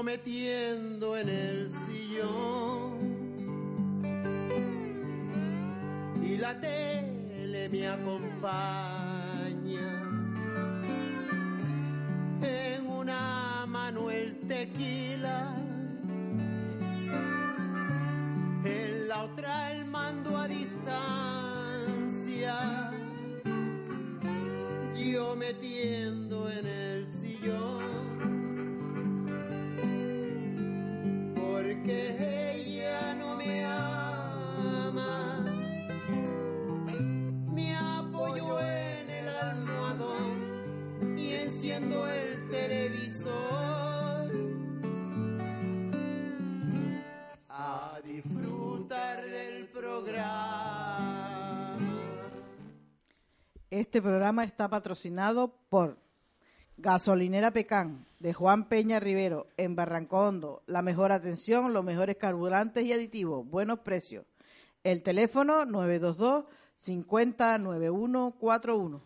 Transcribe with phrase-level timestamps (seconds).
[0.00, 1.70] metiendo en el
[53.92, 55.98] Este programa está patrocinado por
[56.78, 60.62] Gasolinera Pecán de Juan Peña Rivero en Barranco Hondo.
[60.66, 64.24] La mejor atención, los mejores carburantes y aditivos, buenos precios.
[64.82, 66.46] El teléfono 922
[66.76, 69.02] 50 9141.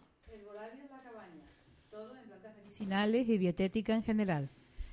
[2.65, 4.51] medicinales y dietética en general,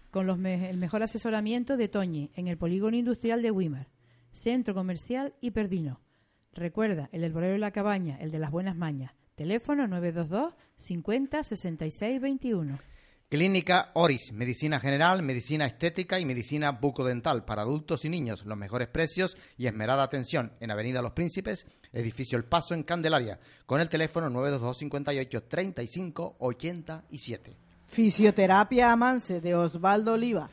[0.10, 3.90] con los me- el mejor asesoramiento de Toñi en el Polígono Industrial de Wimar,
[4.32, 6.00] Centro Comercial y Perdino.
[6.52, 9.12] Recuerda, el herbolero de la cabaña, el de las buenas mañas.
[9.36, 12.80] Teléfono 922 50 66 21.
[13.30, 18.46] Clínica Oris, medicina general, medicina estética y medicina bucodental para adultos y niños.
[18.46, 23.40] Los mejores precios y esmerada atención en Avenida Los Príncipes, edificio El Paso en Candelaria,
[23.66, 27.58] con el teléfono 922 58 35 87.
[27.88, 30.52] Fisioterapia Amance de Osvaldo Oliva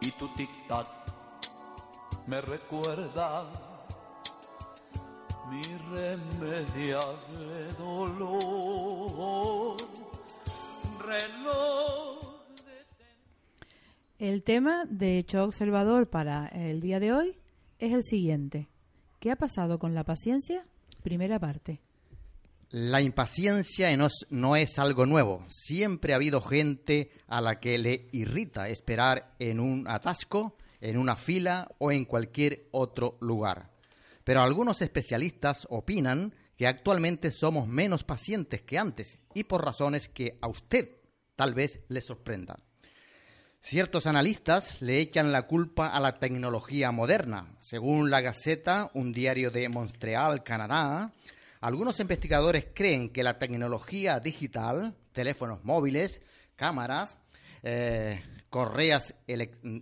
[0.00, 0.86] Y tu tic-tac
[2.26, 3.50] me recuerda
[5.50, 9.76] mi irremediable dolor.
[11.04, 12.08] Reloj
[14.18, 17.38] El tema de hecho observador para el día de hoy
[17.78, 18.68] es el siguiente.
[19.20, 20.66] ¿Qué ha pasado con la paciencia?
[21.02, 21.80] Primera parte.
[22.70, 23.88] La impaciencia
[24.28, 25.42] no es, algo nuevo.
[25.48, 31.16] Siempre ha habido gente a la que le irrita esperar en un atasco, en una
[31.16, 33.70] fila o en cualquier otro lugar.
[34.22, 40.36] Pero algunos especialistas opinan que actualmente somos menos pacientes que antes y por razones que
[40.42, 40.90] a usted
[41.36, 42.58] tal vez le sorprenda.
[43.62, 47.56] Ciertos analistas le echan la culpa a la tecnología moderna.
[47.60, 51.12] Según la Gaceta, un diario de Montreal, Canadá,
[51.60, 56.22] algunos investigadores creen que la tecnología digital, teléfonos móviles,
[56.56, 57.18] cámaras,
[57.62, 59.14] eh, correas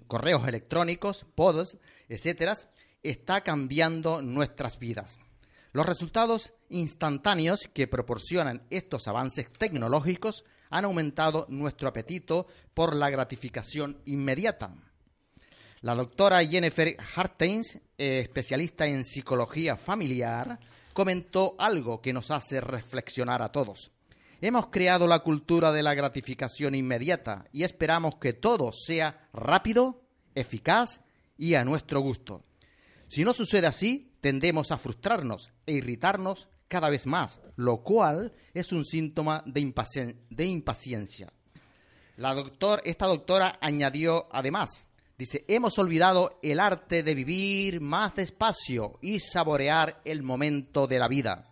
[0.06, 1.78] correos electrónicos, pods,
[2.08, 2.56] etcétera,
[3.02, 5.18] está cambiando nuestras vidas.
[5.72, 14.00] Los resultados instantáneos que proporcionan estos avances tecnológicos han aumentado nuestro apetito por la gratificación
[14.06, 14.74] inmediata.
[15.82, 20.58] La doctora Jennifer Hartens, eh, especialista en psicología familiar,
[20.96, 23.90] comentó algo que nos hace reflexionar a todos.
[24.40, 30.00] Hemos creado la cultura de la gratificación inmediata y esperamos que todo sea rápido,
[30.34, 31.02] eficaz
[31.36, 32.44] y a nuestro gusto.
[33.08, 38.72] Si no sucede así, tendemos a frustrarnos e irritarnos cada vez más, lo cual es
[38.72, 41.30] un síntoma de, impacien- de impaciencia.
[42.16, 44.85] La doctor, esta doctora añadió además,
[45.18, 51.08] dice, hemos olvidado el arte de vivir más despacio y saborear el momento de la
[51.08, 51.50] vida.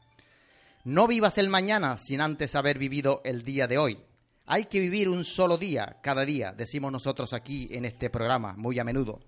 [0.85, 3.99] No vivas el mañana sin antes haber vivido el día de hoy.
[4.47, 8.79] Hay que vivir un solo día, cada día, decimos nosotros aquí en este programa, muy
[8.79, 9.21] a menudo.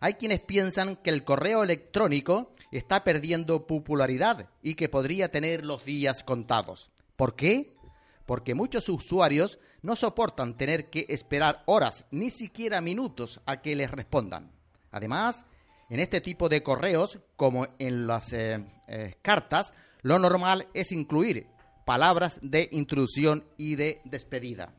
[0.00, 5.84] Hay quienes piensan que el correo electrónico está perdiendo popularidad y que podría tener los
[5.84, 6.90] días contados.
[7.16, 7.74] ¿Por qué?
[8.26, 13.90] Porque muchos usuarios no soportan tener que esperar horas, ni siquiera minutos, a que les
[13.90, 14.50] respondan.
[14.90, 15.46] Además,
[15.88, 19.72] en este tipo de correos, como en las eh, eh, cartas,
[20.02, 21.46] lo normal es incluir
[21.84, 24.74] palabras de introducción y de despedida.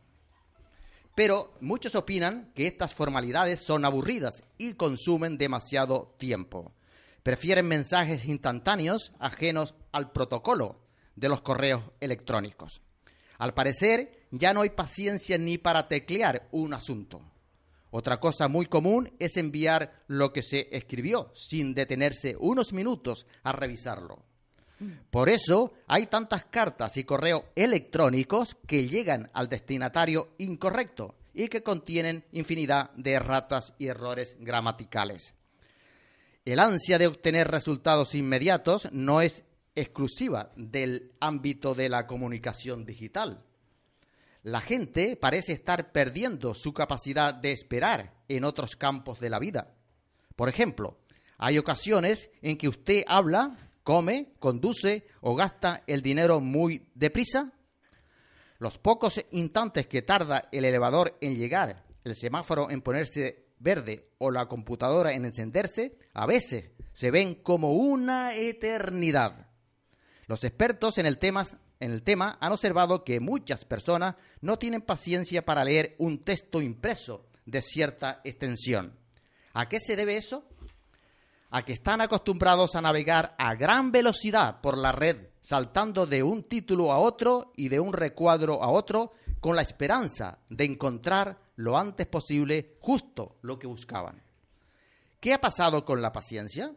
[1.16, 6.74] Pero muchos opinan que estas formalidades son aburridas y consumen demasiado tiempo.
[7.22, 10.80] Prefieren mensajes instantáneos ajenos al protocolo
[11.16, 12.82] de los correos electrónicos.
[13.38, 17.22] Al parecer, ya no hay paciencia ni para teclear un asunto.
[17.92, 23.52] Otra cosa muy común es enviar lo que se escribió sin detenerse unos minutos a
[23.52, 24.24] revisarlo.
[25.12, 31.62] Por eso hay tantas cartas y correos electrónicos que llegan al destinatario incorrecto y que
[31.62, 35.34] contienen infinidad de erratas y errores gramaticales.
[36.46, 39.44] El ansia de obtener resultados inmediatos no es
[39.76, 43.44] exclusiva del ámbito de la comunicación digital.
[44.44, 49.76] La gente parece estar perdiendo su capacidad de esperar en otros campos de la vida.
[50.36, 50.98] Por ejemplo,
[51.38, 57.52] hay ocasiones en que usted habla, come, conduce o gasta el dinero muy deprisa.
[58.58, 64.32] Los pocos instantes que tarda el elevador en llegar, el semáforo en ponerse verde o
[64.32, 69.48] la computadora en encenderse, a veces se ven como una eternidad.
[70.26, 71.46] Los expertos en el tema,
[71.82, 76.62] en el tema han observado que muchas personas no tienen paciencia para leer un texto
[76.62, 78.98] impreso de cierta extensión.
[79.54, 80.46] ¿A qué se debe eso?
[81.52, 86.44] a que están acostumbrados a navegar a gran velocidad por la red, saltando de un
[86.44, 89.12] título a otro y de un recuadro a otro,
[89.42, 94.24] con la esperanza de encontrar lo antes posible justo lo que buscaban.
[95.20, 96.72] ¿Qué ha pasado con la paciencia?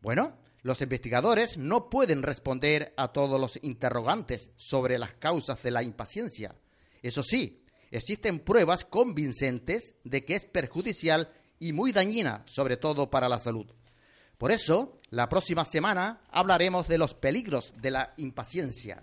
[0.00, 5.82] Bueno, los investigadores no pueden responder a todos los interrogantes sobre las causas de la
[5.82, 6.54] impaciencia.
[7.02, 11.30] Eso sí, existen pruebas convincentes de que es perjudicial
[11.60, 13.66] y muy dañina, sobre todo para la salud.
[14.38, 19.02] Por eso, la próxima semana hablaremos de los peligros de la impaciencia.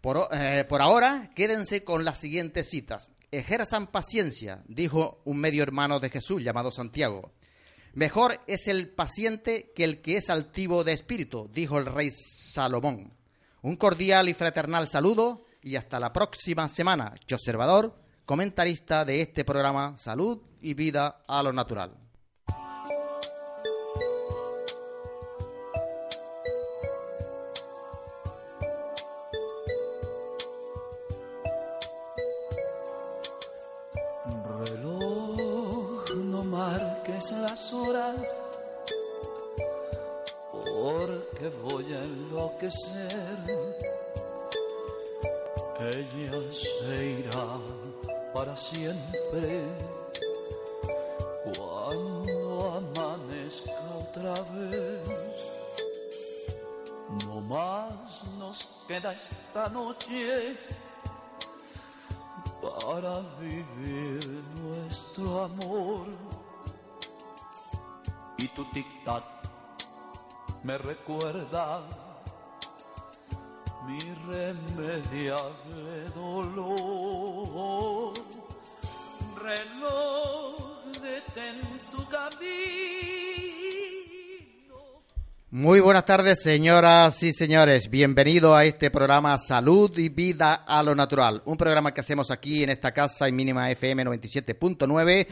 [0.00, 3.10] Por, eh, por ahora, quédense con las siguientes citas.
[3.32, 7.32] Ejerzan paciencia, dijo un medio hermano de Jesús llamado Santiago.
[7.96, 13.10] Mejor es el paciente que el que es altivo de espíritu, dijo el rey Salomón.
[13.62, 17.14] Un cordial y fraternal saludo y hasta la próxima semana.
[17.26, 22.05] Yo observador, comentarista de este programa Salud y Vida a lo Natural.
[42.66, 43.38] Enloquecer.
[45.78, 47.58] Ella se irá
[48.32, 49.62] para siempre
[51.56, 55.00] cuando amanezca otra vez.
[57.24, 60.56] No más nos queda esta noche
[62.60, 66.06] para vivir nuestro amor.
[68.38, 69.24] Y tu tic-tac
[70.62, 72.05] me recuerda
[73.86, 78.14] mi irremediable dolor.
[79.40, 81.60] Reloj, detén
[81.92, 82.26] tu camino.
[85.50, 87.88] Muy buenas tardes, señoras y señores.
[87.88, 91.42] Bienvenido a este programa Salud y Vida a lo Natural.
[91.44, 95.28] Un programa que hacemos aquí en esta casa en Mínima FM 97.9.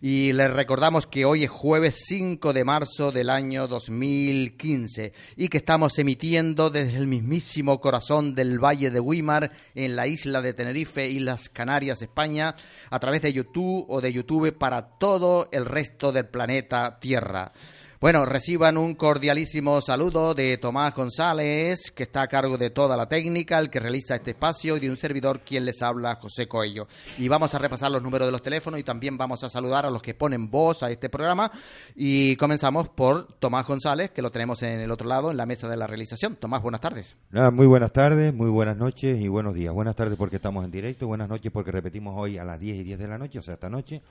[0.00, 5.56] Y les recordamos que hoy es jueves 5 de marzo del año 2015 y que
[5.58, 11.08] estamos emitiendo desde el mismísimo corazón del Valle de Guimar en la isla de Tenerife,
[11.08, 12.54] Islas Canarias, España,
[12.90, 17.52] a través de YouTube o de YouTube para todo el resto del planeta Tierra.
[18.00, 23.08] Bueno, reciban un cordialísimo saludo de Tomás González, que está a cargo de toda la
[23.08, 26.86] técnica, el que realiza este espacio, y de un servidor quien les habla, José Coello.
[27.18, 29.90] Y vamos a repasar los números de los teléfonos y también vamos a saludar a
[29.90, 31.50] los que ponen voz a este programa.
[31.96, 35.68] Y comenzamos por Tomás González, que lo tenemos en el otro lado, en la mesa
[35.68, 36.36] de la realización.
[36.36, 37.16] Tomás, buenas tardes.
[37.52, 39.74] Muy buenas tardes, muy buenas noches y buenos días.
[39.74, 42.84] Buenas tardes porque estamos en directo, buenas noches porque repetimos hoy a las 10 y
[42.84, 44.02] 10 de la noche, o sea, esta noche.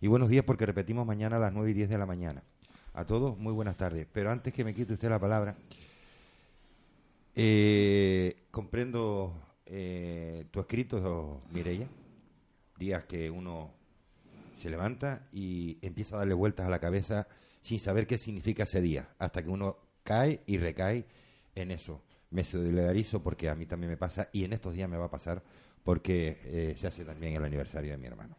[0.00, 2.44] Y buenos días porque repetimos mañana a las 9 y 10 de la mañana.
[2.94, 4.06] A todos, muy buenas tardes.
[4.12, 5.56] Pero antes que me quite usted la palabra,
[7.34, 9.34] eh, comprendo
[9.66, 11.88] eh, tu escrito, Mireya.
[12.78, 13.70] Días que uno
[14.60, 17.26] se levanta y empieza a darle vueltas a la cabeza
[17.60, 21.06] sin saber qué significa ese día, hasta que uno cae y recae
[21.54, 22.02] en eso.
[22.30, 25.10] Me solidarizo porque a mí también me pasa y en estos días me va a
[25.10, 25.42] pasar
[25.84, 28.36] porque eh, se hace también el aniversario de mi hermano.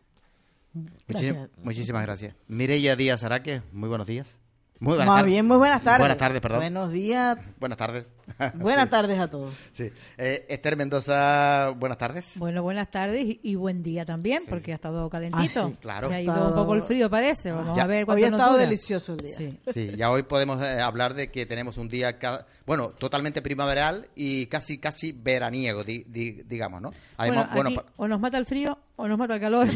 [1.08, 2.36] Muchísimas, muchísimas gracias.
[2.48, 4.43] Mireya Díaz Araque, muy buenos días.
[4.80, 5.32] Muy buenas Más tardes.
[5.32, 6.00] bien, muy buenas tardes.
[6.00, 6.60] Buenas tardes, perdón.
[6.60, 7.38] Buenos días.
[7.60, 8.06] Buenas tardes.
[8.56, 9.54] Buenas Sí, tardes a todos.
[9.72, 9.90] Sí.
[10.18, 12.34] Eh, Esther Mendoza, buenas tardes.
[12.36, 15.66] Bueno, buenas tardes y, buen día también, Sí, porque ha estado calentito.
[15.66, 16.10] Ah, sí, claro.
[16.10, 17.52] Se ha ido estado- un poco el frío, parece.
[17.54, 17.84] Vamos Ya.
[17.84, 18.64] a ver Hoy cuánto ha nos estado dura.
[18.66, 19.38] delicioso el día.
[19.38, 19.60] Sí.
[19.72, 24.10] Sí, ya hoy podemos eh, hablar de que tenemos un día, ca- bueno, totalmente primaveral
[24.16, 26.92] y casi, casi veraniego, di- di- digamos, ¿no?
[27.18, 29.68] Además, bueno, bueno, aquí pa- o nos mata el frío o nos mata el calor.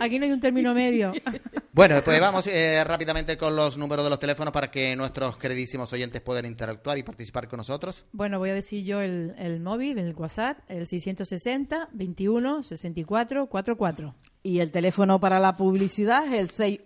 [0.00, 1.12] Aquí no hay un término medio.
[1.72, 5.92] bueno, pues vamos eh, rápidamente con los números de los teléfonos para que nuestros queridísimos
[5.92, 8.04] oyentes puedan interactuar y participar con nosotros.
[8.12, 14.14] Bueno, voy a decir yo el, el móvil, el WhatsApp, el 660 21 64 44.
[14.42, 16.80] Y el teléfono para la publicidad es el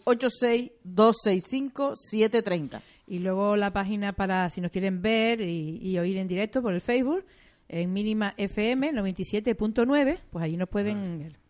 [0.85, 2.83] 686-265-730.
[3.07, 6.75] Y luego la página para si nos quieren ver y, y oír en directo por
[6.75, 7.25] el Facebook,
[7.69, 11.48] en mínima FM 97.9, pues allí nos pueden ver.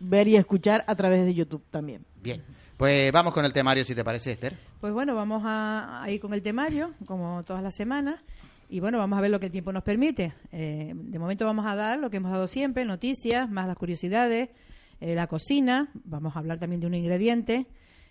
[0.00, 2.04] Ver y escuchar a través de YouTube también.
[2.22, 2.42] Bien,
[2.76, 4.56] pues vamos con el temario, si te parece, Esther.
[4.80, 8.20] Pues bueno, vamos a, a ir con el temario, como todas las semanas.
[8.68, 10.32] Y bueno, vamos a ver lo que el tiempo nos permite.
[10.50, 14.50] Eh, de momento vamos a dar lo que hemos dado siempre, noticias, más las curiosidades,
[15.00, 17.66] eh, la cocina, vamos a hablar también de un ingrediente,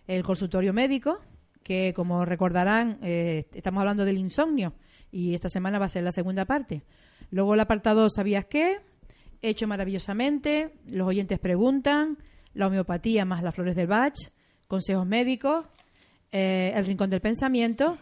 [0.07, 1.19] el consultorio médico,
[1.63, 4.73] que como recordarán, eh, estamos hablando del insomnio
[5.11, 6.83] y esta semana va a ser la segunda parte.
[7.31, 8.79] Luego el apartado ¿Sabías qué?
[9.45, 12.17] Hecho maravillosamente, los oyentes preguntan,
[12.53, 14.13] la homeopatía más las flores del Bach,
[14.69, 15.65] consejos médicos,
[16.31, 17.97] eh, el Rincón del Pensamiento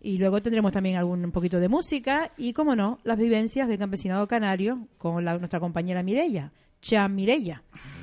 [0.00, 3.76] y luego tendremos también algún un poquito de música y, como no, las vivencias del
[3.78, 7.62] campesinado canario con la- nuestra compañera Mireia, Chan Mireia,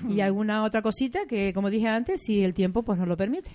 [0.09, 3.51] y alguna otra cosita que, como dije antes, si el tiempo pues nos lo permite.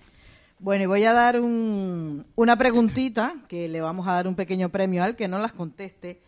[0.61, 4.71] Bueno, y voy a dar un- una preguntita que le vamos a dar un pequeño
[4.71, 6.23] premio al que no las conteste.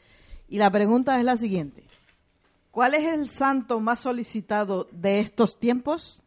[0.48, 1.84] Y la pregunta es la siguiente.
[2.78, 6.22] ¿Cuál es el santo más solicitado de estos tiempos?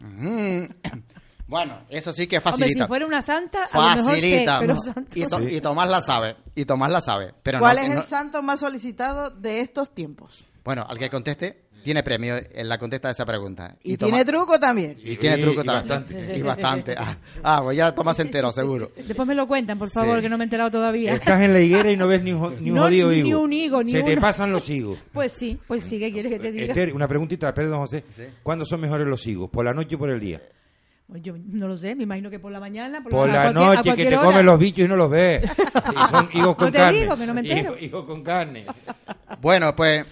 [0.00, 0.64] Mm.
[1.46, 2.84] Bueno, eso sí que Hombre, facilita.
[2.84, 4.58] si fuera una santa, a lo mejor sé, Facilita.
[4.60, 4.76] pero
[5.14, 6.36] y, to- y Tomás la sabe.
[6.54, 7.34] Y Tomás la sabe.
[7.44, 10.44] Pero ¿Cuál no- es no- el santo más solicitado de estos tiempos?
[10.64, 13.76] Bueno, al que conteste, tiene premio en la contesta de esa pregunta.
[13.84, 14.96] Y, Tomás- tiene truco también.
[15.04, 15.88] Y tiene truco y también.
[15.88, 16.38] bastante.
[16.38, 16.94] Y bastante.
[16.98, 18.90] Ah, ah, pues ya Tomás se enteró, seguro.
[18.96, 20.22] Después me lo cuentan, por favor, Sí.
[20.22, 21.12] que no me he enterado todavía.
[21.14, 23.40] Estás en la higuera y no ves ni un, ni un No, jodido ni higo.
[23.40, 24.98] un higo, ni Se te pasan los higos.
[25.12, 26.66] Pues sí, pues sí, ¿qué quieres que te diga?
[26.66, 28.02] Esther, una preguntita, perdón, José.
[28.10, 28.24] Sí.
[28.42, 29.50] ¿Cuándo son mejores los higos?
[29.50, 30.40] ¿Por la noche o por el día?
[31.06, 33.42] Pues Yo no lo sé, me imagino que por la mañana, por, Por a la
[33.52, 34.26] cualquier- a noche que te hora.
[34.26, 35.42] comen los bichos y no los ves.
[35.94, 37.00] Y son higos con te carne.
[37.00, 37.60] digo que no me entero.
[37.72, 38.64] Higos, higos con carne.
[39.42, 40.06] Bueno, pues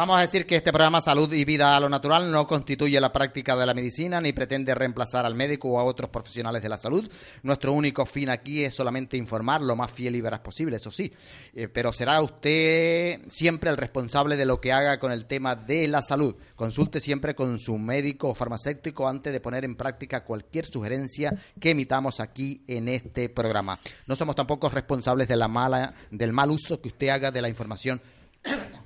[0.00, 3.12] vamos a decir que este programa Salud y Vida a lo Natural no constituye la
[3.12, 6.78] práctica de la medicina ni pretende reemplazar al médico o a otros profesionales de la
[6.78, 7.06] salud.
[7.42, 11.12] Nuestro único fin aquí es solamente informar lo más fiel y veraz posible, eso sí.
[11.52, 15.86] Eh, pero será usted siempre el responsable de lo que haga con el tema de
[15.86, 16.34] la salud.
[16.56, 21.72] Consulte siempre con su médico o farmacéutico antes de poner en práctica cualquier sugerencia que
[21.72, 23.78] emitamos aquí en este programa.
[24.06, 27.50] No somos tampoco responsables de la mala, del mal uso que usted haga de la
[27.50, 28.00] información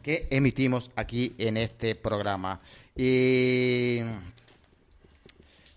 [0.03, 2.61] que emitimos aquí en este programa.
[2.97, 4.01] Y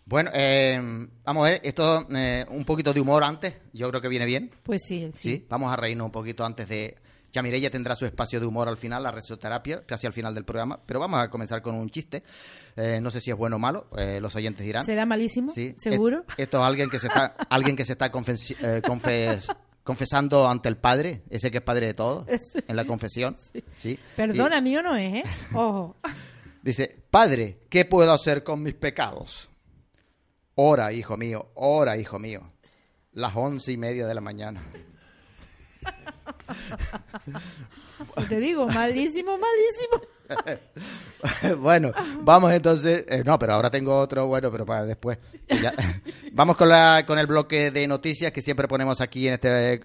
[0.05, 0.79] bueno, eh,
[1.25, 4.51] vamos a ver, esto eh, un poquito de humor antes, yo creo que viene bien.
[4.63, 5.45] Pues sí, Sí, sí.
[5.49, 6.95] vamos a reírnos un poquito antes de...
[7.33, 10.45] Ya Mireia tendrá su espacio de humor al final, la resoterapia, casi al final del
[10.45, 12.23] programa, pero vamos a comenzar con un chiste.
[12.77, 13.87] Eh, no sé si es bueno o malo,
[14.21, 14.85] los oyentes dirán.
[14.85, 15.49] ¿Será malísimo?
[15.49, 15.75] Sí.
[15.77, 16.23] ¿Seguro?
[16.37, 19.55] Esto es alguien que se está, alguien que se está eh, confes-
[19.87, 22.27] confesando ante el Padre, ese que es Padre de todos,
[22.67, 23.37] en la confesión.
[23.77, 23.97] Sí.
[24.17, 25.23] Perdona, Y mío no es, ¿eh?
[25.53, 25.95] Ojo.
[26.61, 29.49] dice, Padre, ¿qué puedo hacer con mis pecados?
[30.55, 32.51] Ora, hijo mío, ora, hijo mío.
[33.13, 34.61] Las once y media de la mañana.
[38.29, 40.01] Te digo, malísimo, malísimo.
[41.59, 43.05] bueno, vamos entonces.
[43.07, 45.17] eh, no, pero ahora tengo otro bueno, pero para después.
[45.49, 45.73] Ya-
[46.33, 49.79] vamos con, la, con el bloque de noticias que siempre ponemos aquí en este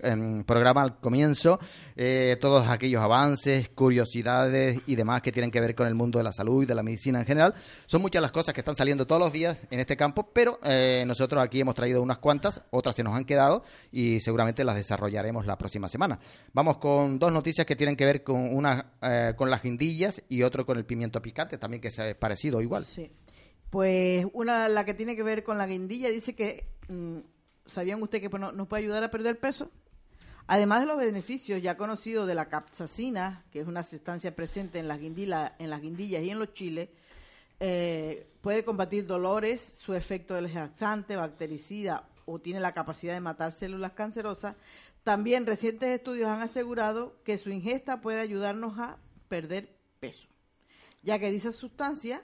[0.45, 1.61] programa al comienzo.
[1.95, 6.25] Eh, todos aquellos avances, curiosidades y demás que tienen que ver con el mundo de
[6.25, 7.55] la salud y de la medicina en general.
[7.87, 11.05] Son muchas las cosas que están saliendo todos los días en este campo, pero eh,
[11.07, 15.47] nosotros aquí hemos traído unas cuantas, otras se nos han quedado y seguramente las desarrollaremos
[15.47, 16.19] la próxima semana.
[16.53, 20.43] Vamos con dos noticias que tienen que ver con una eh, con las guindillas y
[20.43, 22.85] otro con el pimiento picante, también que es parecido igual.
[22.85, 23.11] Sí.
[23.71, 27.19] Pues una, la que tiene que ver con la guindilla, dice que, mm,
[27.67, 29.71] ¿sabían ustedes que no- nos puede ayudar a perder peso?
[30.47, 34.89] Además de los beneficios ya conocidos de la capsacina, que es una sustancia presente en
[34.89, 36.89] las, guindila- en las guindillas y en los chiles,
[37.61, 43.53] eh, puede combatir dolores, su efecto es laxante, bactericida o tiene la capacidad de matar
[43.53, 44.57] células cancerosas.
[45.05, 50.29] También recientes estudios han asegurado que su ingesta puede ayudarnos a perder peso,
[51.03, 52.23] ya que dicha sustancia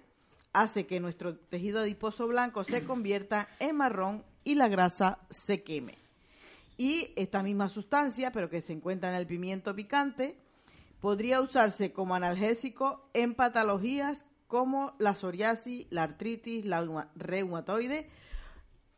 [0.53, 5.99] hace que nuestro tejido adiposo blanco se convierta en marrón y la grasa se queme.
[6.77, 10.39] Y esta misma sustancia, pero que se encuentra en el pimiento picante,
[11.01, 18.09] podría usarse como analgésico en patologías como la psoriasis, la artritis, la reuma- reumatoide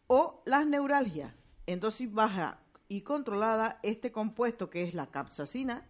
[0.06, 1.32] o las neuralgias.
[1.66, 2.60] En dosis baja
[2.90, 5.84] y controlada, este compuesto, que es la capsacina,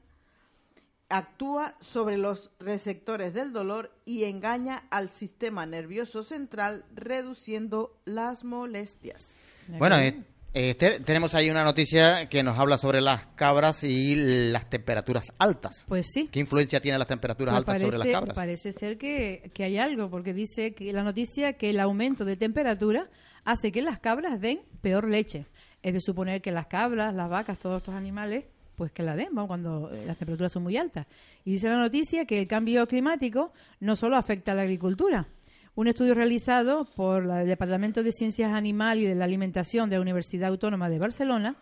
[1.09, 9.35] actúa sobre los receptores del dolor y engaña al sistema nervioso central, reduciendo las molestias.
[9.67, 14.15] Bueno, eh, eh, Esther, tenemos ahí una noticia que nos habla sobre las cabras y
[14.17, 15.87] las temperaturas altas.
[15.89, 16.29] Pues sí.
[16.31, 18.35] ¿Qué influencia tienen las temperaturas Pues altas parece, sobre las cabras?
[18.35, 22.37] parece ser que, que hay algo, porque dice que la noticia que el aumento de
[22.37, 23.09] temperatura
[23.45, 25.47] hace que las cabras den peor leche.
[25.83, 28.45] Es de suponer que las cabras, las vacas, todos estos animales,
[28.77, 31.07] pues que la den cuando eh, las temperaturas son muy altas.
[31.45, 35.27] Y dice la noticia que el cambio climático no solo afecta a la agricultura.
[35.75, 40.03] Un estudio realizado por el Departamento de Ciencias Animal y de la Alimentación de la
[40.03, 41.57] Universidad Autónoma de Barcelona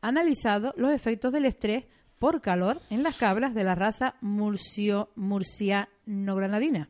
[0.00, 1.84] ha analizado los efectos del estrés
[2.18, 6.88] por calor en las cabras de la raza murciano-granadina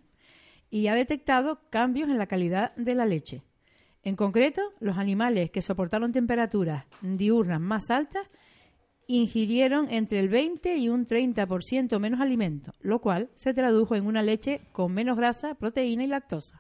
[0.71, 3.43] y ha detectado cambios en la calidad de la leche.
[4.05, 8.27] En concreto, los animales que soportaron temperaturas diurnas más altas
[9.07, 14.23] ingirieron entre el 20 y un 30% menos alimento, lo cual se tradujo en una
[14.23, 16.59] leche con menos grasa, proteína y lactosa.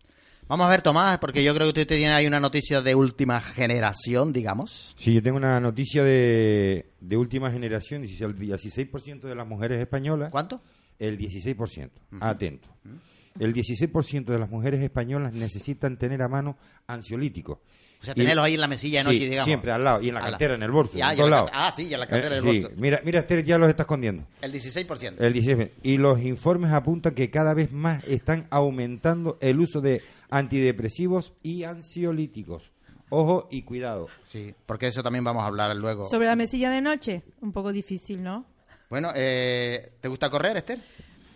[0.48, 3.40] Vamos a ver, Tomás, porque yo creo que usted tiene ahí una noticia de última
[3.40, 4.94] generación, digamos.
[4.98, 8.02] Sí, yo tengo una noticia de, de última generación.
[8.02, 10.31] Dice, el 16% de las mujeres españolas...
[10.31, 10.61] ¿Cuánto?
[10.98, 11.90] El 16%.
[12.20, 12.68] Atento.
[13.38, 17.58] El 16% de las mujeres españolas necesitan tener a mano ansiolíticos.
[18.00, 19.44] O sea, tenerlos ahí en la mesilla de noche, Sí, digamos.
[19.44, 20.02] siempre al lado.
[20.02, 20.98] Y en la cartera, en el bolso.
[20.98, 21.50] Ya, en ya todos la lados.
[21.54, 22.60] ah, sí, ya la cartera Eh, del sí.
[22.62, 22.76] bolso.
[22.80, 24.24] Mira, mira, Esther ya los está escondiendo.
[24.40, 25.20] El 16%.
[25.20, 25.70] El 16%.
[25.84, 31.62] Y los informes apuntan que cada vez más están aumentando el uso de antidepresivos y
[31.64, 32.70] ansiolíticos.
[33.08, 34.08] Ojo y cuidado.
[34.24, 36.04] Sí, porque eso también vamos a hablar luego.
[36.04, 38.46] Sobre la mesilla de noche, un poco difícil, ¿no?
[38.90, 40.78] Bueno, eh, ¿te gusta correr, Esther?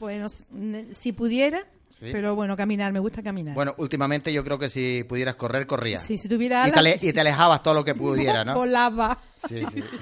[0.01, 2.09] Bueno, si pudiera, Sí.
[2.13, 3.55] pero bueno, caminar, me gusta caminar.
[3.55, 5.99] Bueno, últimamente yo creo que si pudieras correr, corría.
[6.01, 8.55] Sí, si tuviera y, te alas, ale- y te alejabas todo lo que pudiera, ¿no?
[8.55, 9.19] volaba.
[9.49, 9.83] Sí, sí.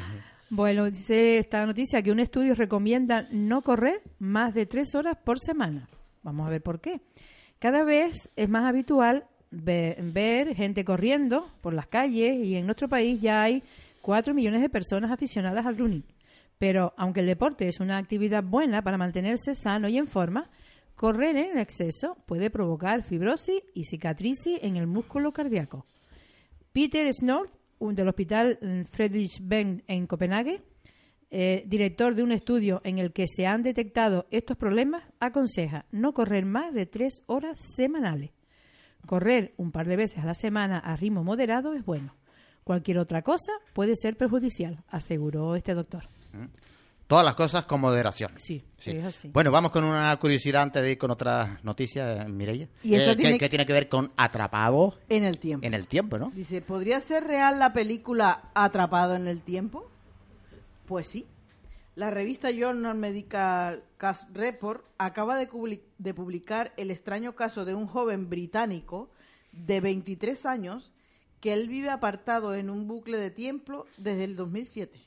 [0.51, 5.41] Bueno, dice esta noticia que un estudio recomienda no correr más de tres horas por
[5.41, 5.89] semana.
[6.23, 7.01] Vamos a ver por qué.
[7.59, 12.89] Cada vez es más habitual ve- ver, gente corriendo por las calles y en nuestro
[12.89, 13.65] país ya hay
[14.01, 16.05] cuatro millones de personas aficionadas al running.
[16.59, 20.51] Pero aunque el deporte es una actividad buena para mantenerse sano y en forma,
[20.95, 25.87] correr en exceso puede provocar fibrosis y cicatrices en el músculo cardíaco.
[26.73, 30.63] Peter Snort, del Hospital mm, Friedrich Benz en Copenhague,
[31.31, 36.15] eh, director de un estudio en el que se han detectado estos problemas, aconseja no
[36.15, 38.31] correr más de tres horas semanales.
[39.07, 42.15] Correr un par de veces a la semana a ritmo moderado es bueno.
[42.63, 46.09] Cualquier otra cosa puede ser perjudicial, aseguró este doctor.
[47.07, 48.33] Todas las cosas con moderación.
[48.39, 49.29] Sí, es así.
[49.29, 52.69] Bueno, vamos con una curiosidad antes de ir con otras noticias, Mireia.
[52.83, 55.67] Y Eh, que- tiene- que tiene que ver con atrapado En el tiempo.
[55.67, 56.31] en el tiempo, ¿no?
[56.35, 59.89] Dice, ¿podría ser real la película Atrapado en el tiempo?
[60.87, 61.27] Pues sí.
[61.95, 65.47] La revista Journal Medical Case Report acaba de
[66.15, 69.11] publicar el extraño caso de un joven británico
[69.53, 70.93] de 23 años
[71.41, 74.99] que él vive apartado en un bucle de tiempo desde el 2007.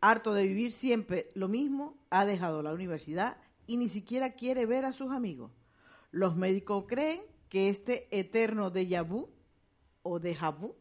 [0.00, 4.84] Harto de vivir siempre lo mismo, ha dejado la universidad y ni siquiera quiere ver
[4.84, 5.52] a sus amigos.
[6.10, 9.28] Los médicos creen que este eterno déjà vu
[10.02, 10.74] o déjà vu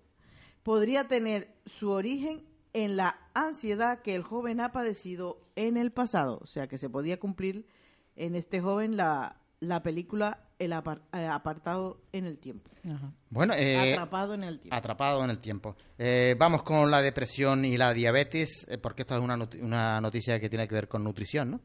[0.64, 6.40] podría tener su origen en la ansiedad que el joven ha padecido en el pasado.
[6.42, 7.68] O sea, que se podía cumplir
[8.16, 12.72] en este joven la, la película El apar- eh, apartado en el tiempo.
[12.84, 13.12] Ajá.
[13.30, 14.76] Bueno, eh, Atrapado en el tiempo.
[14.76, 15.76] atrapado en el tiempo.
[16.00, 20.39] Eh, vamos con la depresión y la diabetes, eh, porque esto es una, una noticia
[20.39, 21.62] que tiene que ver con nutrición, ¿no?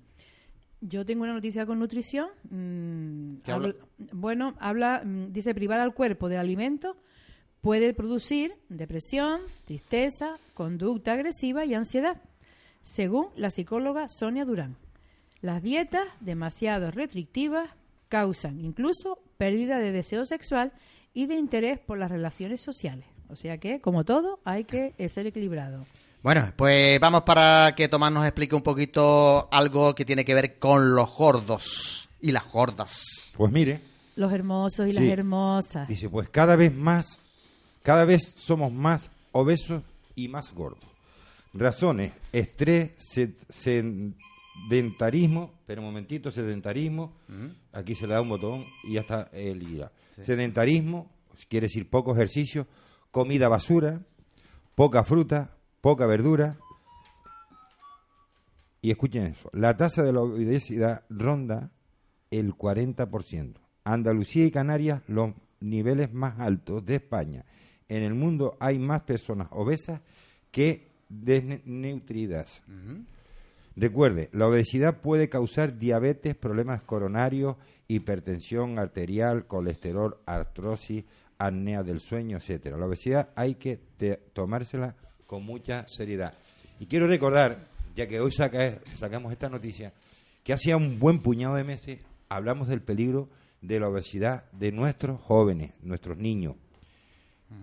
[0.82, 2.28] Yo tengo una noticia con nutrición.
[2.50, 3.84] Mm, ¿Qué habla- habla?
[4.12, 6.96] bueno, habla, mm, dice privar al cuerpo de alimentos
[7.60, 12.20] puede producir depresión, tristeza, conducta agresiva y ansiedad,
[12.82, 14.76] según la psicóloga Sonia Durán.
[15.40, 17.70] Las dietas demasiado restrictivas
[18.16, 20.70] causan incluso pérdida de deseo sexual
[21.14, 23.06] y de interés por las relaciones sociales.
[23.30, 25.86] O sea que, como todo, hay que ser equilibrado.
[26.22, 30.58] Bueno, pues vamos para que Tomás nos explique un poquito algo que tiene que ver
[30.58, 33.32] con los gordos y las gordas.
[33.36, 33.80] Pues mire,
[34.14, 34.96] Los hermosos y Sí.
[35.00, 35.88] las hermosas.
[35.88, 37.18] dice, pues cada vez más,
[37.82, 39.82] cada vez somos más obesos
[40.14, 40.84] y más gordos.
[41.54, 43.32] Razones, estrés, sed-
[44.68, 47.14] sedentarismo, pero un momentito, sedentarismo,
[47.72, 49.92] aquí se le da un botón y ya está el ida.
[50.10, 51.10] Sedentarismo,
[51.48, 52.66] quiere decir poco ejercicio,
[53.10, 54.00] comida basura,
[54.74, 56.58] poca fruta, poca verdura.
[58.80, 61.70] Y escuchen eso, la tasa de la obesidad ronda
[62.30, 63.54] el 40%.
[63.84, 67.44] Andalucía y Canarias los niveles más altos de España.
[67.88, 70.00] En el mundo hay más personas obesas
[70.50, 72.62] que desnutridas.
[73.76, 77.56] Recuerde, la obesidad puede causar diabetes, problemas coronarios,
[77.88, 81.04] hipertensión arterial, colesterol, artrosis,
[81.38, 82.76] apnea del sueño, etcétera.
[82.76, 83.78] La obesidad hay que
[84.34, 84.94] tomársela
[85.26, 86.34] con mucha seriedad.
[86.80, 89.92] Y quiero recordar, ya que hoy saca- sacamos esta noticia,
[90.44, 93.28] que hacía un buen puñado de meses hablamos del peligro
[93.60, 96.56] de la obesidad de nuestros jóvenes, nuestros niños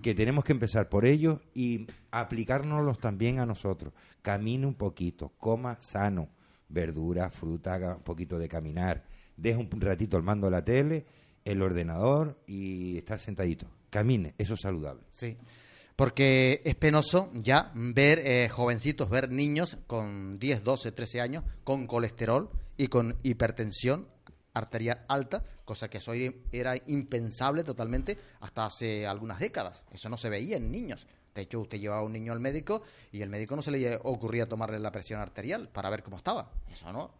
[0.02, 3.93] que tenemos que empezar por ellos y aplicárnoslos también a nosotros.
[4.21, 6.30] Camine un poquito, coma sano,
[6.69, 9.04] verdura, fruta, haga un poquito de caminar,
[9.36, 11.06] deje un ratito el mando de la tele,
[11.43, 13.67] el ordenador y estar sentadito.
[13.89, 15.04] Camine, eso es saludable.
[15.10, 15.38] Sí.
[15.95, 21.88] Porque es penoso ya ver eh, jovencitos, ver niños con 10, 12, 13 años con
[21.88, 24.08] colesterol y con hipertensión
[24.54, 26.13] arterial alta, cosa que eso
[26.51, 29.84] era impensable totalmente hasta hace algunas décadas.
[29.91, 31.05] Eso no se veía en niños.
[31.36, 33.99] De hecho, usted llevaba a un niño al médico y el médico no se le
[34.01, 36.51] ocurría tomarle la presión arterial para ver cómo estaba.
[36.71, 37.12] Eso no.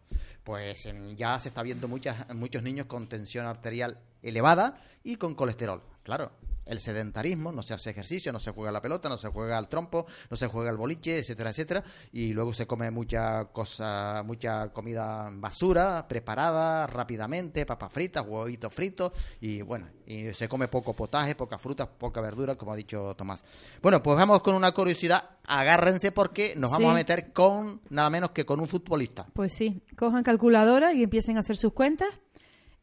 [0.42, 5.36] Pues em, ya se está viendo muchas, muchos niños con tensión arterial elevada y con
[5.36, 5.80] colesterol.
[6.02, 6.32] Claro,
[6.64, 9.68] el sedentarismo, no se hace ejercicio, no se juega la pelota, no se juega al
[9.68, 11.82] trompo, no se juega al boliche, etcétera, etcétera,
[12.12, 19.12] y luego se come mucha cosa, mucha comida basura, preparada rápidamente, papas fritas, huevitos fritos,
[19.40, 23.44] y bueno, y se come poco potaje, poca fruta, poca verdura, como ha dicho Tomás.
[23.82, 26.90] Bueno, pues vamos con una curiosidad, agárrense porque nos vamos Sí.
[26.92, 29.26] a meter con nada menos que con un futbolista.
[29.34, 32.08] Pues sí, cojan calculadora y empiecen a hacer sus cuentas.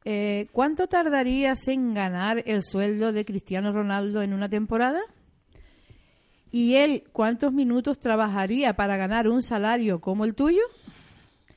[0.09, 5.01] Eh, ¿Cuánto tardarías en ganar el sueldo de Cristiano Ronaldo en una temporada?
[6.49, 10.61] ¿Y él cuántos minutos trabajaría para ganar un salario como el tuyo?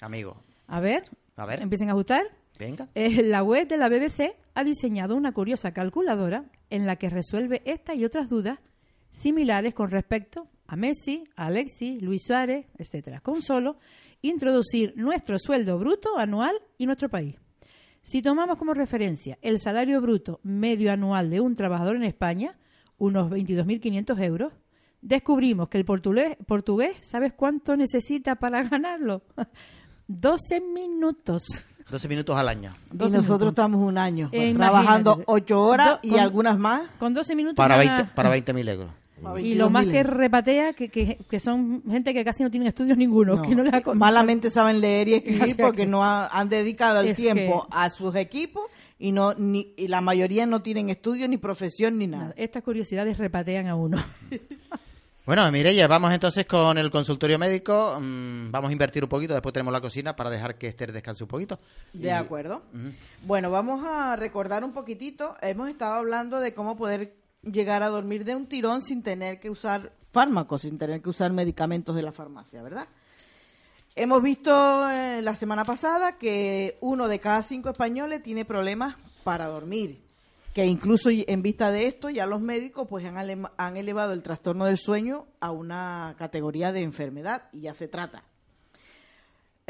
[0.00, 0.36] Amigo,
[0.66, 1.04] A ver,
[1.36, 2.24] a ver, empiecen a ajustar.
[2.58, 2.88] venga.
[2.96, 7.62] Eh, la web de la BBC ha diseñado una curiosa calculadora en la que resuelve
[7.64, 8.58] esta y otras dudas
[9.12, 13.76] similares con respecto a Messi, a Alexis, Luis Suárez, etcétera, con solo
[14.22, 17.36] introducir nuestro sueldo bruto anual y nuestro país.
[18.02, 22.56] Si tomamos como referencia el salario bruto medio anual de un trabajador en España,
[22.98, 24.52] unos 22.500 euros,
[25.02, 29.22] descubrimos que el portugués, portugués, ¿sabes cuánto necesita para ganarlo?
[30.08, 31.44] 12 minutos.
[31.90, 32.72] 12 minutos al año.
[32.92, 33.48] Y 12 nosotros minutos.
[33.48, 35.24] estamos un año Eh, trabajando imagínate.
[35.32, 36.82] ocho horas Do- y algunas más.
[36.98, 38.90] Con 12 minutos Para gana- 20 para 20.000 euros.
[39.40, 42.68] Y lo más 22.000 que repatea, que, que, que son gente que casi no tienen
[42.68, 43.37] estudios ninguno.
[43.37, 46.48] No, que no les ha con- malamente saben leer y escribir porque no ha- han
[46.48, 48.64] dedicado el Es tiempo que- a sus equipos
[48.98, 52.35] y no ni y la mayoría no tienen estudios ni profesión ni nada.
[52.37, 54.02] Estas curiosidades repatean a uno.
[55.26, 57.98] Bueno, Mireya, vamos entonces con el consultorio médico.
[58.00, 61.22] Mm, vamos a invertir un poquito, después tenemos la cocina para dejar que Esther descanse
[61.22, 61.61] un poquito.
[61.92, 62.62] De Y- acuerdo.
[63.24, 65.37] Bueno, vamos a recordar un poquitito.
[65.40, 69.50] Hemos estado hablando de cómo poder llegar a dormir de un tirón sin tener que
[69.50, 72.88] usar fármacos, sin tener que usar medicamentos de la farmacia, ¿verdad?
[73.96, 79.46] Hemos visto eh, la semana pasada que uno de cada cinco españoles tiene problemas para
[79.46, 80.00] dormir,
[80.55, 83.16] que incluso en vista de esto ya los médicos pues han,
[83.57, 88.24] han elevado el trastorno del sueño a una categoría de enfermedad y ya se trata.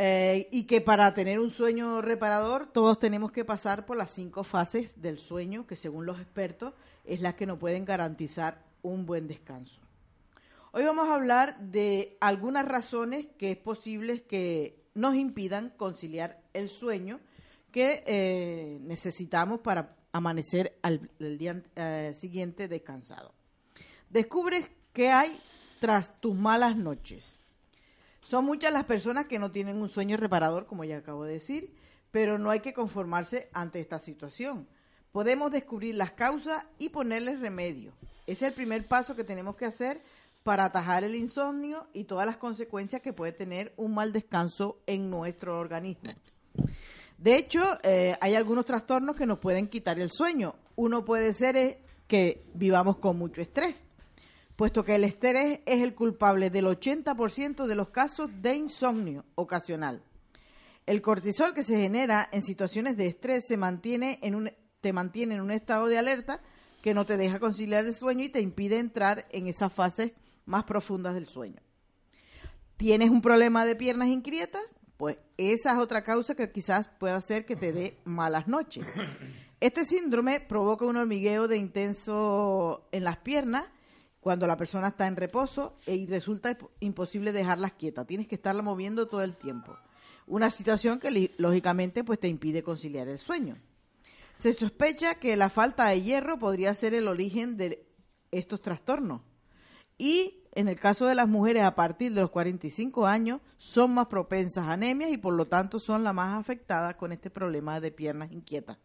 [0.03, 4.45] Eh, y que para tener un sueño reparador todos tenemos que pasar por las cinco
[4.45, 6.73] fases del sueño, que según los expertos
[7.05, 9.81] es las que nos pueden garantizar un buen descanso.
[10.73, 16.69] Hoy vamos a hablar de algunas razones que es posible que nos impidan conciliar el
[16.69, 17.21] sueño
[17.73, 23.33] que eh, necesitamos para amanecer al el día eh, siguiente descansado.
[24.09, 25.41] Descubres qué hay
[25.81, 27.39] tras tus malas noches.
[28.21, 31.75] Son muchas las personas que no tienen un sueño reparador, como ya acabo de decir,
[32.11, 34.69] pero no hay que conformarse ante esta situación.
[35.13, 37.93] Podemos descubrir las causas y ponerles remedio.
[38.27, 40.01] Es el primer paso que tenemos que hacer
[40.43, 45.11] para atajar el insomnio y todas las consecuencias que puede tener un mal descanso en
[45.11, 46.13] nuestro organismo.
[47.19, 50.55] De hecho, eh, hay algunos trastornos que nos pueden quitar el sueño.
[50.77, 53.85] Uno puede ser que vivamos con mucho estrés
[54.61, 60.03] puesto que el estrés es el culpable del 80% de los casos de insomnio ocasional.
[60.85, 65.35] El cortisol que se genera en situaciones de estrés se mantiene en un, te mantiene
[65.35, 66.41] en un estado de alerta
[66.83, 70.13] que no te deja conciliar el sueño y te impide entrar en esas fases
[70.47, 71.61] más profundas del sueño.
[72.77, 74.63] ¿Tienes un problema de piernas inquietas?
[74.97, 78.87] Pues esa es otra causa que quizás pueda hacer que te dé malas noches.
[79.61, 83.65] Este síndrome provoca un hormigueo de intenso en las piernas
[84.21, 88.07] cuando la persona está en reposo e- y resulta imp- imposible dejarlas quietas.
[88.07, 89.77] Tienes que estarla moviendo todo el tiempo.
[90.27, 93.57] Una situación que lógicamente pues te impide conciliar el sueño.
[94.41, 97.87] Se sospecha que la falta de hierro podría ser el origen de
[98.31, 99.21] estos trastornos.
[99.99, 104.07] Y en el caso de las mujeres a partir de los 45 años son más
[104.07, 107.93] propensas a anemias y por lo tanto son las más afectadas con este problema de
[107.93, 108.79] piernas inquietas.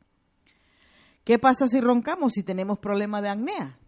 [1.24, 3.80] ¿Qué pasa si roncamos si tenemos problemas de apnea?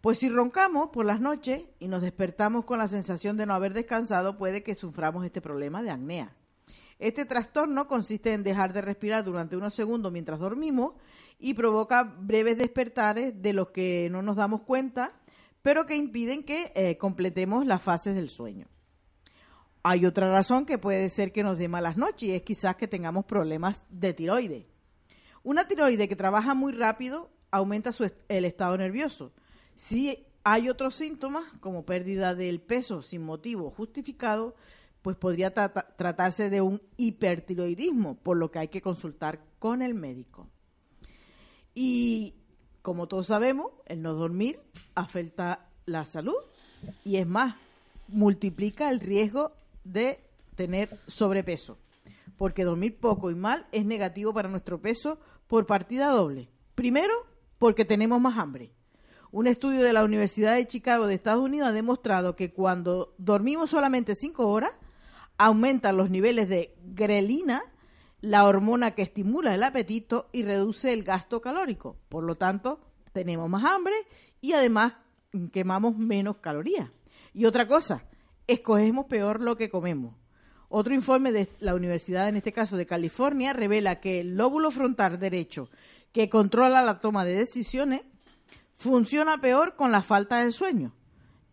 [0.00, 3.74] Pues si roncamos por las noches y nos despertamos con la sensación de no haber
[3.74, 6.34] descansado, puede que suframos este problema de apnea.
[7.00, 10.92] Este trastorno consiste en dejar de respirar durante unos segundos mientras dormimos
[11.38, 15.10] y provoca breves despertares de los que no nos damos cuenta,
[15.62, 18.66] pero que impiden que eh, completemos las fases del sueño.
[19.82, 22.86] Hay otra razón que puede ser que nos dé malas noches y es quizás que
[22.86, 24.66] tengamos problemas de tiroides.
[25.42, 27.92] Una tiroide que trabaja muy rápido aumenta
[28.28, 29.32] el estado nervioso.
[29.74, 34.54] Si hay otros síntomas, como pérdida del peso sin motivo justificado,
[35.02, 39.94] pues podría trata- tratarse de un hipertiroidismo, por lo que hay que consultar con el
[39.94, 40.48] médico.
[41.74, 42.34] Y
[42.82, 44.60] como todos sabemos, el no dormir
[44.94, 46.34] afecta la salud
[47.04, 47.54] y es más,
[48.08, 49.52] multiplica el riesgo
[49.84, 50.20] de
[50.56, 51.78] tener sobrepeso.
[52.36, 56.48] Porque dormir poco y mal es negativo para nuestro peso por partida doble.
[56.74, 57.12] Primero,
[57.58, 58.72] porque tenemos más hambre.
[59.32, 63.70] Un estudio de la Universidad de Chicago de Estados Unidos ha demostrado que cuando dormimos
[63.70, 64.72] solamente cinco horas,
[65.40, 67.62] aumentan los niveles de grelina,
[68.20, 71.96] la hormona que estimula el apetito y reduce el gasto calórico.
[72.10, 72.78] Por lo tanto,
[73.14, 73.94] tenemos más hambre
[74.42, 74.96] y además
[75.50, 76.90] quemamos menos calorías.
[77.32, 78.04] Y otra cosa,
[78.46, 80.14] escogemos peor lo que comemos.
[80.68, 85.18] Otro informe de la Universidad, en este caso de California, revela que el lóbulo frontal
[85.18, 85.70] derecho,
[86.12, 88.02] que controla la toma de decisiones,
[88.76, 90.92] funciona peor con la falta de sueño.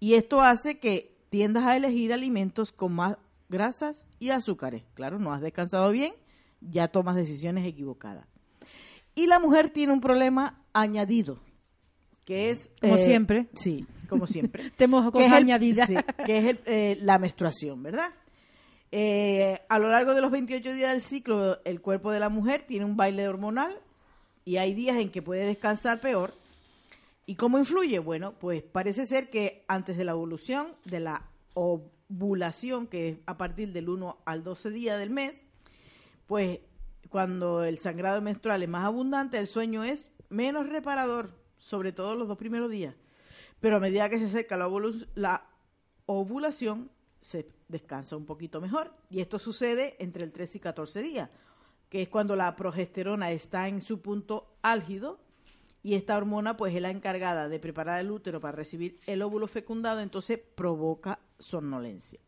[0.01, 3.15] Y esto hace que tiendas a elegir alimentos con más
[3.49, 4.83] grasas y azúcares.
[4.93, 6.13] Claro, no has descansado bien,
[6.61, 8.27] ya tomas decisiones equivocadas.
[9.15, 11.39] Y la mujer tiene un problema añadido,
[12.25, 12.69] que es...
[12.81, 13.47] Como eh, siempre.
[13.53, 14.71] Sí, como siempre.
[14.77, 15.87] Tenemos que cosas añadidas.
[15.87, 18.11] sí, que es el, eh, la menstruación, ¿verdad?
[18.91, 22.63] Eh, a lo largo de los 28 días del ciclo, el cuerpo de la mujer
[22.67, 23.77] tiene un baile hormonal
[24.45, 26.33] y hay días en que puede descansar peor.
[27.25, 27.99] ¿Y cómo influye?
[27.99, 31.29] Bueno, pues parece ser que antes de la evolución, de la
[32.09, 35.41] ovulación, que es a partir del 1 al 12 día del mes,
[36.25, 36.59] pues
[37.09, 42.27] cuando el sangrado menstrual es más abundante, el sueño es menos reparador, sobre todo los
[42.27, 42.95] dos primeros días.
[43.59, 45.45] Pero a medida que se acerca la, ovulu- la
[46.05, 46.91] ovulación,
[47.21, 48.93] se descansa un poquito mejor.
[49.09, 51.29] Y esto sucede entre el 13 y 14 días,
[51.89, 55.19] que es cuando la progesterona está en su punto álgido
[55.87, 59.47] y esta hormona pues es la encargada de preparar el útero para recibir el óvulo
[59.47, 62.19] fecundado, entonces provoca somnolencia.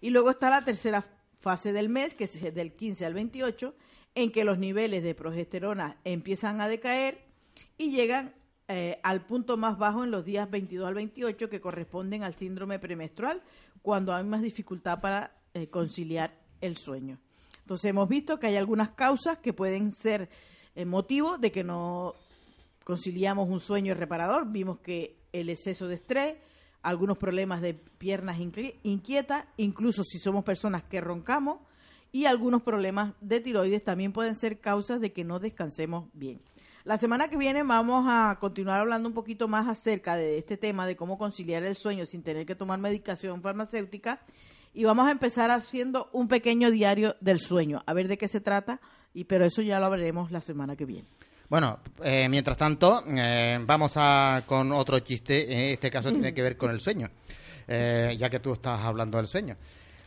[0.00, 1.04] Y luego está la tercera
[1.38, 3.76] fase del mes, que es del 15 al 28,
[4.16, 7.28] en que los niveles de progesterona empiezan a decaer
[7.78, 8.34] y llegan
[8.66, 12.80] eh, al punto más bajo en los días 22 al 28, que corresponden al síndrome
[12.80, 13.40] premenstrual,
[13.82, 17.20] cuando hay más dificultad para eh, conciliar el sueño.
[17.60, 20.28] Entonces hemos visto que hay algunas causas que pueden ser
[20.74, 22.16] eh, motivo de que no
[22.90, 24.50] conciliamos un sueño reparador.
[24.50, 26.34] Vimos que el exceso de estrés,
[26.82, 31.58] algunos problemas de piernas inqui- inquietas, incluso si somos personas que roncamos,
[32.10, 36.40] y algunos problemas de tiroides también pueden ser causas de que no descansemos bien.
[36.82, 40.84] La semana que viene vamos a continuar hablando un poquito más acerca de este tema
[40.88, 44.20] de cómo conciliar el sueño sin tener que tomar medicación farmacéutica
[44.74, 48.40] y vamos a empezar haciendo un pequeño diario del sueño, a ver de qué se
[48.40, 48.80] trata,
[49.14, 51.06] y pero eso ya lo veremos la semana que viene.
[51.50, 55.52] Bueno, eh, mientras tanto, eh, vamos a con otro chiste.
[55.52, 57.10] En este caso tiene que ver con el sueño,
[57.66, 59.56] eh, ya que tú estás hablando del sueño.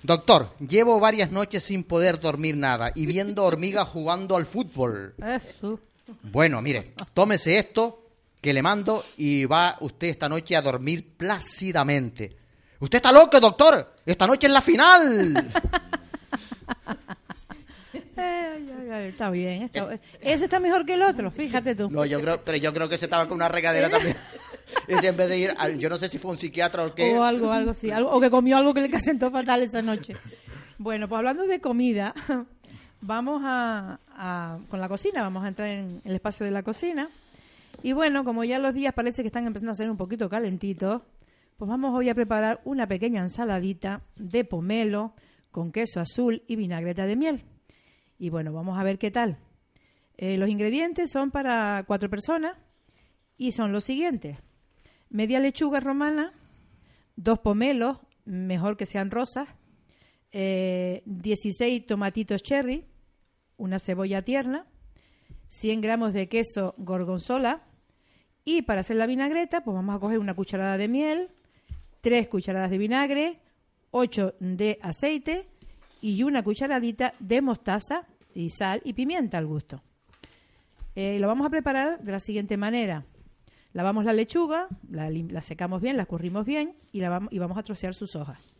[0.01, 5.15] Doctor, llevo varias noches sin poder dormir nada y viendo hormigas jugando al fútbol.
[5.21, 5.81] Eso.
[6.21, 8.05] Bueno, mire, tómese esto
[8.39, 12.37] que le mando y va usted esta noche a dormir plácidamente.
[12.79, 13.95] Usted está loco, doctor.
[14.05, 15.51] Esta noche es la final.
[18.15, 19.63] Ay, ay, ay, está bien.
[19.63, 21.89] está- Ese está mejor que el otro, fíjate tú.
[21.89, 24.15] No, yo creo, pero yo creo que se estaba con una regadera también.
[24.87, 27.13] Ese en vez de ir, yo no sé si fue un psiquiatra o qué.
[27.17, 27.91] O algo, algo así.
[27.91, 30.15] algo- o que comió algo que le sentó fatal esa noche.
[30.77, 32.13] Bueno, pues hablando de comida,
[33.01, 37.09] vamos a, a- con la cocina, vamos a entrar en el espacio de la cocina.
[37.81, 41.01] Y bueno, como ya los días parece que están empezando a ser un poquito calentitos,
[41.57, 45.13] pues vamos hoy a preparar una pequeña ensaladita de pomelo
[45.51, 47.43] con queso azul y vinagreta de miel.
[48.23, 49.37] Y bueno, vamos a ver qué tal.
[50.15, 52.57] Eh, los ingredientes son para cuatro personas
[53.35, 54.37] y son los siguientes.
[55.09, 56.31] Media lechuga romana,
[57.17, 59.49] dos pomelos, mejor que sean rosas,
[60.31, 62.85] eh, 16 tomatitos cherry,
[63.57, 64.67] una cebolla tierna,
[65.49, 67.63] 100 gramos de queso gorgonzola
[68.45, 71.27] y para hacer la vinagreta pues vamos a coger una cucharada de miel,
[71.99, 73.41] 3 cucharadas de vinagre,
[73.91, 75.49] 8 de aceite
[75.99, 79.81] y una cucharadita de mostaza y sal y pimienta al gusto.
[80.95, 83.05] Eh, lo vamos a preparar de la siguiente manera.
[83.73, 87.63] Lavamos la lechuga, la, secamos bien, la escurrimos bien y, la vamos, y vamos a
[87.63, 88.53] trocear sus hojas.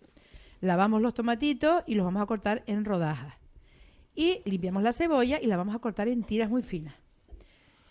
[0.60, 3.36] Lavamos los tomatitos y los vamos a cortar en rodajas.
[4.16, 6.96] Y limpiamos la cebolla y la vamos a cortar en tiras muy finas.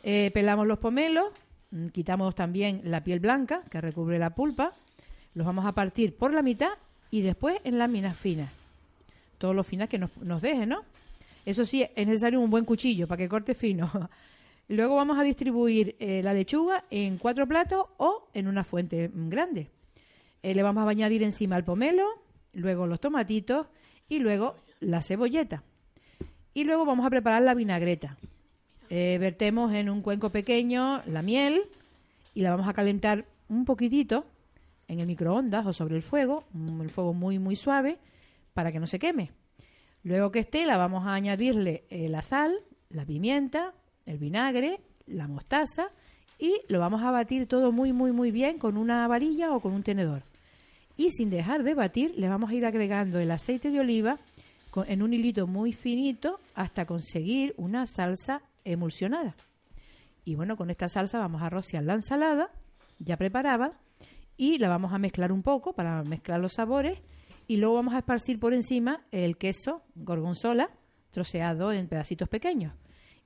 [0.03, 1.27] Eh, pelamos los pomelos,
[1.71, 4.73] mm, quitamos también la piel blanca que recubre la pulpa,
[5.35, 6.71] los vamos a partir por la mitad
[7.11, 8.53] y después en láminas finas.
[9.39, 10.83] Todo lo finas que nos, nos deje, ¿no?
[11.45, 13.91] Eso sí, es necesario un buen cuchillo para que corte fino.
[14.69, 19.29] Luego vamos a distribuir eh, la lechuga en cuatro platos o en una fuente mm,
[19.29, 19.71] grande.
[20.43, 22.07] Eh, le vamos a añadir encima el pomelo,
[22.53, 23.67] luego los tomatitos
[24.09, 25.63] y luego la cebolleta.
[26.55, 28.17] Y luego vamos a preparar la vinagreta.
[28.91, 31.63] Eh, vertemos en un cuenco pequeño la miel
[32.35, 34.27] y la vamos a calentar un poquitito
[34.87, 36.45] en el microondas o sobre el fuego,
[36.81, 37.99] el fuego muy muy suave,
[38.53, 39.31] para que no se queme.
[40.05, 42.53] Luego que esté, la vamos a añadirle eh, la sal,
[42.91, 43.73] la pimienta,
[44.07, 45.91] el vinagre, la mostaza
[46.39, 49.73] y lo vamos a batir todo muy muy muy bien con una varilla o con
[49.73, 50.25] un tenedor.
[50.97, 54.19] Y sin dejar de batir, le vamos a ir agregando el aceite de oliva
[54.87, 59.35] en un hilito muy finito hasta conseguir una salsa emulsionada.
[60.25, 62.51] Y bueno, con esta salsa vamos a rociar la ensalada
[62.99, 63.73] ya preparada
[64.37, 66.99] y la vamos a mezclar un poco para mezclar los sabores
[67.47, 70.71] y luego vamos a esparcir por encima el queso gorgonzola
[71.11, 72.75] troceado en pedacitos pequeños.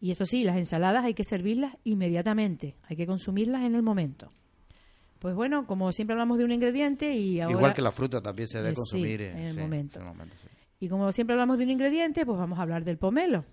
[0.00, 4.30] Y eso sí, las ensaladas hay que servirlas inmediatamente, hay que consumirlas en el momento.
[5.18, 8.48] Pues bueno, como siempre hablamos de un ingrediente y ahora Igual que la fruta también
[8.48, 9.98] se debe Eh, sí, consumir en el sí, momento.
[10.00, 10.48] en el momento, sí.
[10.80, 13.44] y como siempre hablamos de un ingrediente, pues vamos a hablar del pomelo,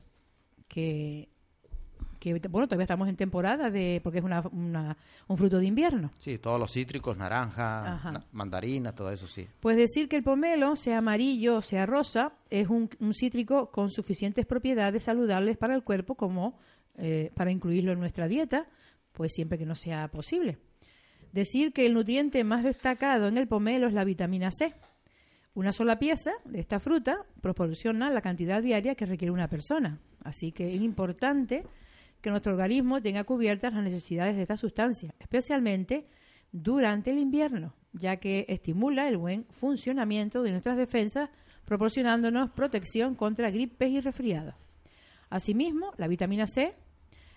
[0.68, 1.30] que,
[2.32, 4.96] que bueno, todavía estamos en temporada de porque es una, una-
[5.28, 6.12] un fruto de invierno.
[6.20, 9.48] Sí, todos los cítricos, naranja, na- mandarina, todo eso sí.
[9.60, 13.90] Pues decir que el pomelo, sea amarillo o sea rosa, es un, un cítrico con
[13.90, 16.58] suficientes propiedades saludables para el cuerpo como
[16.96, 18.68] eh, para incluirlo en nuestra dieta,
[19.12, 20.58] pues siempre que no sea posible.
[21.32, 24.74] Decir que el nutriente más destacado en el pomelo es la vitamina C.
[25.56, 30.00] Una sola pieza de esta fruta proporciona la cantidad diaria que requiere una persona.
[30.24, 31.64] Así que es importante
[32.24, 36.08] que nuestro organismo tenga cubiertas las necesidades de esta sustancia, especialmente
[36.54, 41.30] durante el invierno, ya que estimula el buen funcionamiento de nuestras defensas,
[41.66, 44.56] proporcionándonos protección contra gripes y resfriados.
[45.30, 46.74] Asimismo, la vitamina C,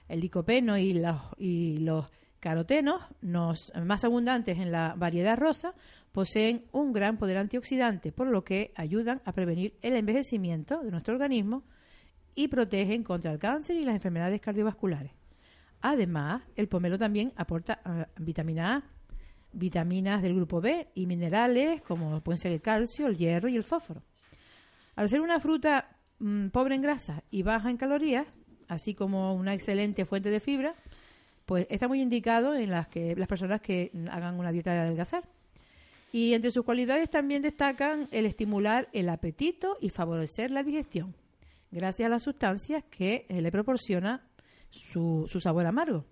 [0.09, 2.07] el licopeno y los,
[2.39, 5.75] carotenos, nos, más abundantes en la variedad rosa,
[6.13, 11.15] poseen un gran poder antioxidante, por lo que ayudan a prevenir el envejecimiento de nuestro
[11.15, 11.65] organismo
[12.37, 15.11] y protegen contra el cáncer y las enfermedades cardiovasculares.
[15.81, 18.83] Además, el pomelo también aporta eh, vitamina A,
[19.53, 23.65] vitaminas del grupo B y minerales como pueden ser el calcio, el hierro y el
[23.65, 24.03] fósforo.
[24.95, 28.27] Al ser una fruta mm, pobre en grasa y baja en calorías,
[28.69, 30.75] así como una excelente fuente de fibra,
[31.47, 35.25] pues está muy indicado en las que las personas que hagan una dieta de adelgazar.
[36.13, 41.15] Y entre sus cualidades también destacan el estimular el apetito y favorecer la digestión,
[41.77, 44.27] gracias a las sustancias que eh, le proporciona
[44.71, 46.05] su, su sabor amargo.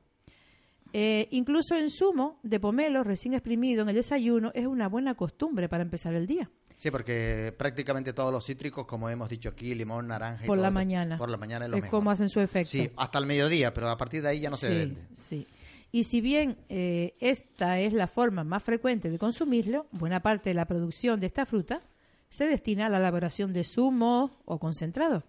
[0.93, 5.69] Eh, incluso en zumo de pomelo recién exprimido en el desayuno es una buena costumbre
[5.69, 6.49] para empezar el día.
[6.77, 10.71] Sí, porque prácticamente todos los cítricos, como hemos dicho aquí, limón, naranja y Por la
[10.71, 11.19] mañana.
[11.19, 11.99] Por la mañana es lo Es mejor.
[11.99, 12.71] como hacen su efecto.
[12.71, 15.07] Sí, hasta el mediodía, pero a partir de ahí ya no se vende.
[15.15, 15.47] sí.
[15.91, 20.55] Y si bien eh, esta es la forma más frecuente de consumirlo, buena parte de
[20.55, 21.83] la producción de esta fruta
[22.29, 25.23] se destina a la elaboración de zumos o concentrados.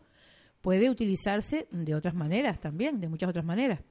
[0.66, 3.82] Puede utilizarse de otras maneras también, de muchas otras maneras.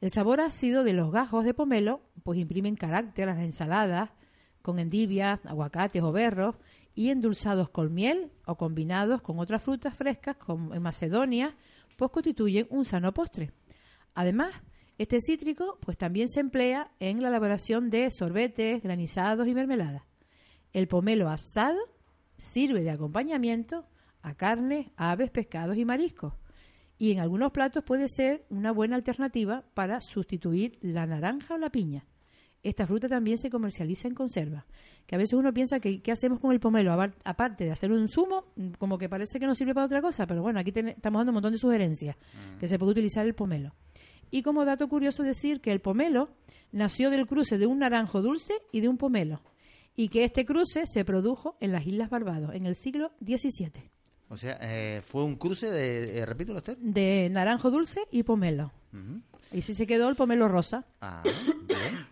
[0.00, 4.08] El sabor ácido de los gajos de pomelo pues imprimen carácter a las ensaladas
[4.62, 6.56] con endivias, aguacates o berros
[6.94, 11.58] y endulzados con miel o combinados con otras frutas frescas como en Macedonia,
[11.98, 13.50] pues constituyen un sano postre.
[14.14, 14.54] Además,
[14.96, 20.04] este cítrico pues también se emplea en la elaboración de sorbetes, granizados y mermeladas.
[20.72, 21.80] El pomelo asado
[22.38, 23.84] sirve de acompañamiento
[24.24, 26.32] a carnes, aves, pescados y mariscos.
[26.98, 31.70] Y en algunos platos puede ser una buena alternativa para sustituir la naranja o la
[31.70, 32.06] piña.
[32.62, 34.64] Esta fruta también se comercializa en conserva.
[35.06, 36.92] Que a veces uno piensa que qué hacemos con el pomelo,
[37.24, 40.26] aparte de hacer un zumo, mm, como que parece que no sirve para otra cosa,
[40.26, 42.16] pero bueno, aquí ten- estamos dando un montón de sugerencias
[42.58, 43.74] que se puede utilizar el pomelo.
[44.30, 46.30] Y como dato curioso decir que el pomelo
[46.72, 49.42] nació del cruce de un naranjo dulce y de un pomelo,
[49.94, 53.90] y que este cruce se produjo en las Islas Barbados en el siglo XVII,
[54.28, 56.18] O sea, eh, fue un cruce de...
[56.18, 56.76] Eh, repítelo usted.
[56.78, 58.72] de naranjo dulce y pomelo.
[59.52, 60.84] Y si se quedó el pomelo rosa.
[61.00, 61.22] Ah,
[61.68, 62.06] bien.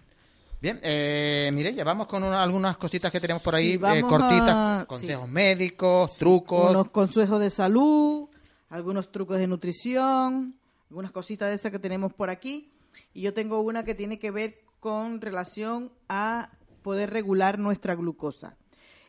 [0.61, 4.51] Bien, eh, Mireya, vamos con una- algunas cositas que tenemos por ahí, Sí, eh, cortitas,
[4.51, 6.71] a- consejos médicos, trucos.
[6.71, 8.29] unos consejos de salud,
[8.69, 10.55] algunos trucos de nutrición,
[10.89, 12.71] algunas cositas de esas que tenemos por aquí.
[13.13, 16.51] Y yo tengo una que tiene que ver con relación a
[16.83, 18.57] poder regular nuestra glucosa.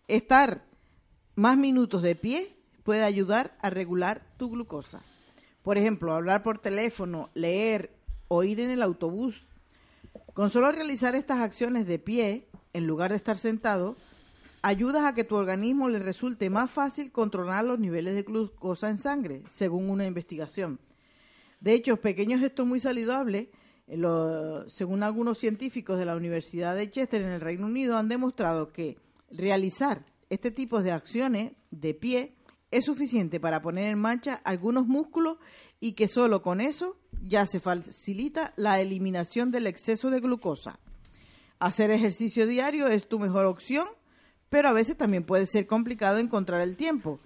[0.07, 0.63] Estar
[1.35, 5.01] más minutos de pie puede ayudar a regular tu glucosa.
[5.63, 7.91] Por ejemplo, hablar por teléfono, leer
[8.27, 9.45] o ir en el autobús.
[10.34, 13.95] Con solo realizar estas acciones de pie, en lugar de estar sentado,
[14.61, 18.97] ayudas a que tu organismo le resulte más fácil controlar los niveles de glucosa en
[18.97, 20.79] sangre, según una investigación.
[21.59, 23.47] De hecho, pequeños gestos muy saludables,
[23.88, 24.01] eh,
[24.67, 28.97] según algunos científicos de la Universidad de Chester en el Reino Unido, han demostrado que
[29.31, 32.34] realizar este tipo de acciones de pie
[32.74, 35.38] es suficiente para poner en marcha algunos músculos
[35.80, 40.80] y que solo con eso ya se facilita la eliminación del exceso de glucosa.
[41.59, 43.88] Hacer ejercicio diario es tu mejor opción,
[44.49, 47.19] pero a veces también puede ser complicado encontrar el tiempo.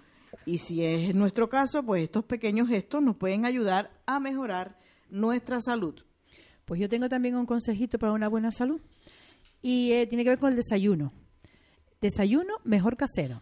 [0.44, 4.78] Y si es nuestro caso, pues estos pequeños gestos nos pueden ayudar a mejorar
[5.10, 5.94] nuestra salud.
[6.64, 8.80] Pues yo tengo también un consejito para una buena salud
[9.62, 11.12] y eh, tiene que ver con el desayuno.
[12.00, 13.40] Desayuno mejor casero.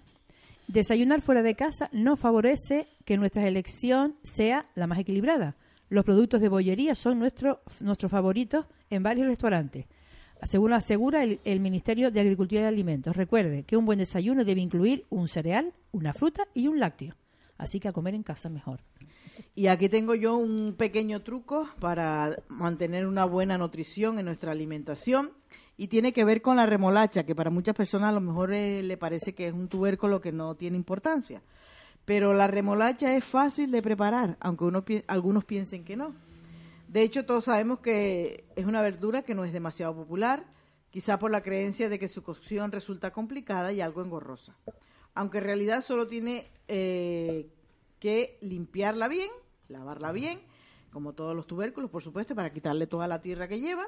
[0.68, 5.56] Desayunar fuera de casa no favorece que nuestra elección sea la más equilibrada.
[5.88, 9.86] Los productos de bollería son nuestro, nuestros favoritos en varios restaurantes.
[10.42, 13.16] Según asegura el, el Ministerio de Agricultura y Alimentos.
[13.16, 17.14] Recuerde que un buen desayuno debe incluir un cereal, una fruta y un lácteo.
[17.58, 18.80] Así que a comer en casa mejor.
[19.54, 25.30] Y aquí tengo yo un pequeño truco para mantener una buena nutrición en nuestra alimentación
[25.76, 28.82] y tiene que ver con la remolacha, que para muchas personas a lo mejor eh,
[28.82, 31.42] le parece que es un tubérculo que no tiene importancia.
[32.04, 36.14] Pero la remolacha es fácil de preparar, aunque uno, algunos piensen que no.
[36.88, 40.46] De hecho, todos sabemos que es una verdura que no es demasiado popular,
[40.90, 44.56] quizá por la creencia de que su cocción resulta complicada y algo engorrosa.
[45.14, 47.50] Aunque en realidad solo tiene eh,
[47.98, 49.30] que limpiarla bien,
[49.68, 50.40] lavarla bien,
[50.92, 53.86] como todos los tubérculos, por supuesto, para quitarle toda la tierra que lleva.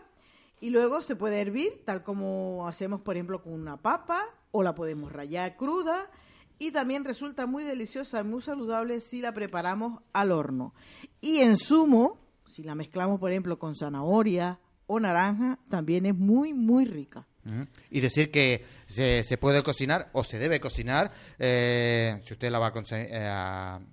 [0.61, 4.75] Y luego se puede hervir, tal como hacemos, por ejemplo, con una papa, o la
[4.75, 6.11] podemos rallar cruda.
[6.59, 10.75] Y también resulta muy deliciosa y muy saludable si la preparamos al horno.
[11.21, 16.55] Y en zumo, si la mezclamos, por ejemplo, con zanahoria o naranja, también es muy,
[16.55, 17.27] muy rica.
[17.91, 22.59] Y decir que se, se puede cocinar o se debe cocinar eh, si usted la
[22.59, 23.27] va a, eh,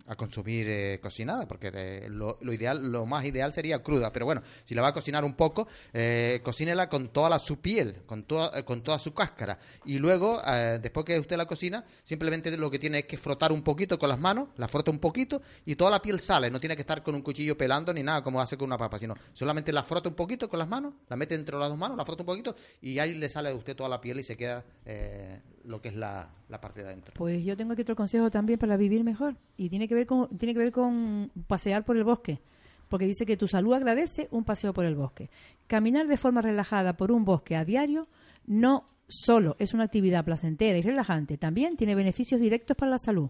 [0.07, 4.11] a- consumir eh, cocinada, porque lo, lo ideal, lo más ideal sería cruda.
[4.11, 7.59] Pero bueno, si la va a cocinar un poco, eh, cocínela con toda la, su
[7.59, 9.59] piel, con toda, con toda su cáscara.
[9.83, 10.41] Y luego,
[10.81, 14.09] después que usted la cocina, simplemente lo que tiene es que frotar un poquito con
[14.09, 16.49] las manos, la frota un poquito y toda la piel sale.
[16.49, 18.97] No tiene que estar con un cuchillo pelando ni nada como hace con una papa,
[18.97, 21.97] sino solamente la frota un poquito con las manos, la mete entre las dos manos,
[21.97, 24.37] la frota un poquito y ahí le sale a usted toda la piel y se
[24.37, 27.13] queda eh, lo que es la, la parte de adentro.
[27.15, 30.29] Pues yo tengo aquí otro consejo también para vivir mejor y tiene que ver con
[30.37, 32.39] tiene que ver con pasear por el bosque,
[32.87, 35.29] porque dice que tu salud agradece un paseo por el bosque.
[35.67, 38.03] Caminar de forma relajada por un bosque a diario
[38.45, 43.29] no solo es una actividad placentera y relajante, también tiene beneficios directos para la salud.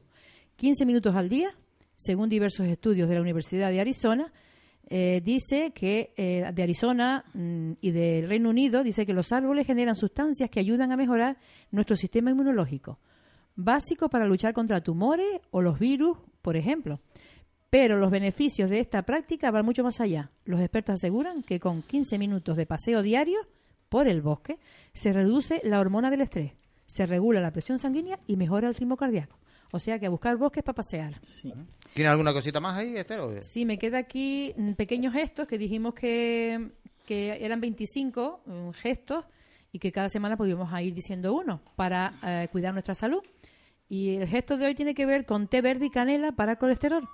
[0.57, 1.55] 15 minutos al día,
[1.95, 4.31] según diversos estudios de la Universidad de Arizona,
[4.87, 9.65] eh, dice que eh, de Arizona mm, y del Reino Unido dice que los árboles
[9.65, 11.37] generan sustancias que ayudan a mejorar
[11.71, 12.99] nuestro sistema inmunológico,
[13.55, 16.99] básico para luchar contra tumores o los virus, por ejemplo.
[17.69, 20.29] Pero los beneficios de esta práctica van mucho más allá.
[20.45, 23.39] Los expertos aseguran que con 15 minutos de paseo diario
[23.89, 24.59] por el bosque
[24.93, 26.53] se reduce la hormona del estrés,
[26.85, 29.37] se regula la presión sanguínea y mejora el ritmo cardíaco.
[29.71, 31.19] O sea que a buscar bosques para pasear.
[31.93, 33.19] ¿Tiene alguna cosita más ahí, Esther?
[33.19, 36.69] o- Sí, me queda aquí mm, pequeños gestos que dijimos que,
[37.05, 39.25] que eran 25 mm, gestos
[39.71, 43.21] y que cada semana podíamos ir diciendo uno para eh, cuidar nuestra salud.
[43.89, 47.07] Y el gesto de hoy tiene que ver con té verde y canela para colesterol.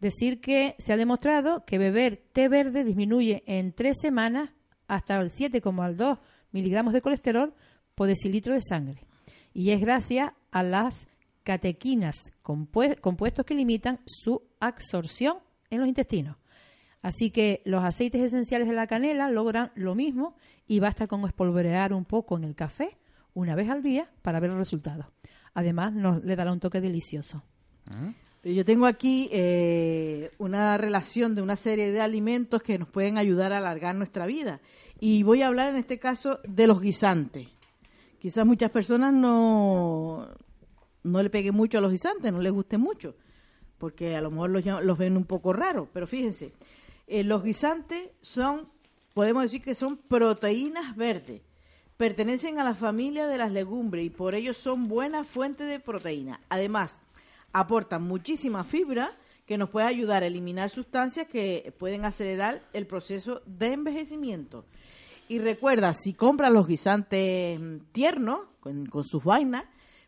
[0.00, 4.50] Decir que se ha demostrado que beber té verde disminuye en tres semanas
[4.88, 6.18] hasta el 7,2
[6.52, 7.54] miligramos de colesterol
[7.94, 9.02] por decilitro de sangre.
[9.54, 11.08] Y es gracias a las
[11.46, 15.38] catequinas, compue- compuestos que limitan su absorción
[15.70, 16.36] en los intestinos.
[17.02, 20.34] Así que los aceites esenciales de la canela logran lo mismo
[20.66, 22.96] y basta con espolvorear un poco en el café
[23.32, 25.06] una vez al día para ver los resultados.
[25.54, 27.44] Además, nos le dará un toque delicioso.
[28.42, 33.52] Yo tengo aquí eh, una relación de una serie de alimentos que nos pueden ayudar
[33.52, 34.60] a alargar nuestra vida.
[34.98, 37.48] Y voy a hablar en este caso de los guisantes.
[38.18, 40.26] Quizás muchas personas no,
[41.06, 43.14] no le peguen mucho a los guisantes, no les guste mucho,
[43.78, 45.88] porque a lo mejor los, los ven un poco raros.
[45.92, 46.52] Pero fíjense,
[47.06, 48.68] eh, los guisantes son,
[49.14, 51.42] podemos decir que son proteínas verdes.
[51.96, 56.40] Pertenecen a la familia de las legumbres y por ello son buena fuente de proteína.
[56.50, 56.98] Además,
[57.52, 63.40] aportan muchísima fibra que nos puede ayudar a eliminar sustancias que pueden acelerar el proceso
[63.46, 64.66] de envejecimiento.
[65.28, 69.64] Y recuerda, si compras los guisantes mm, tiernos, con, con sus vainas,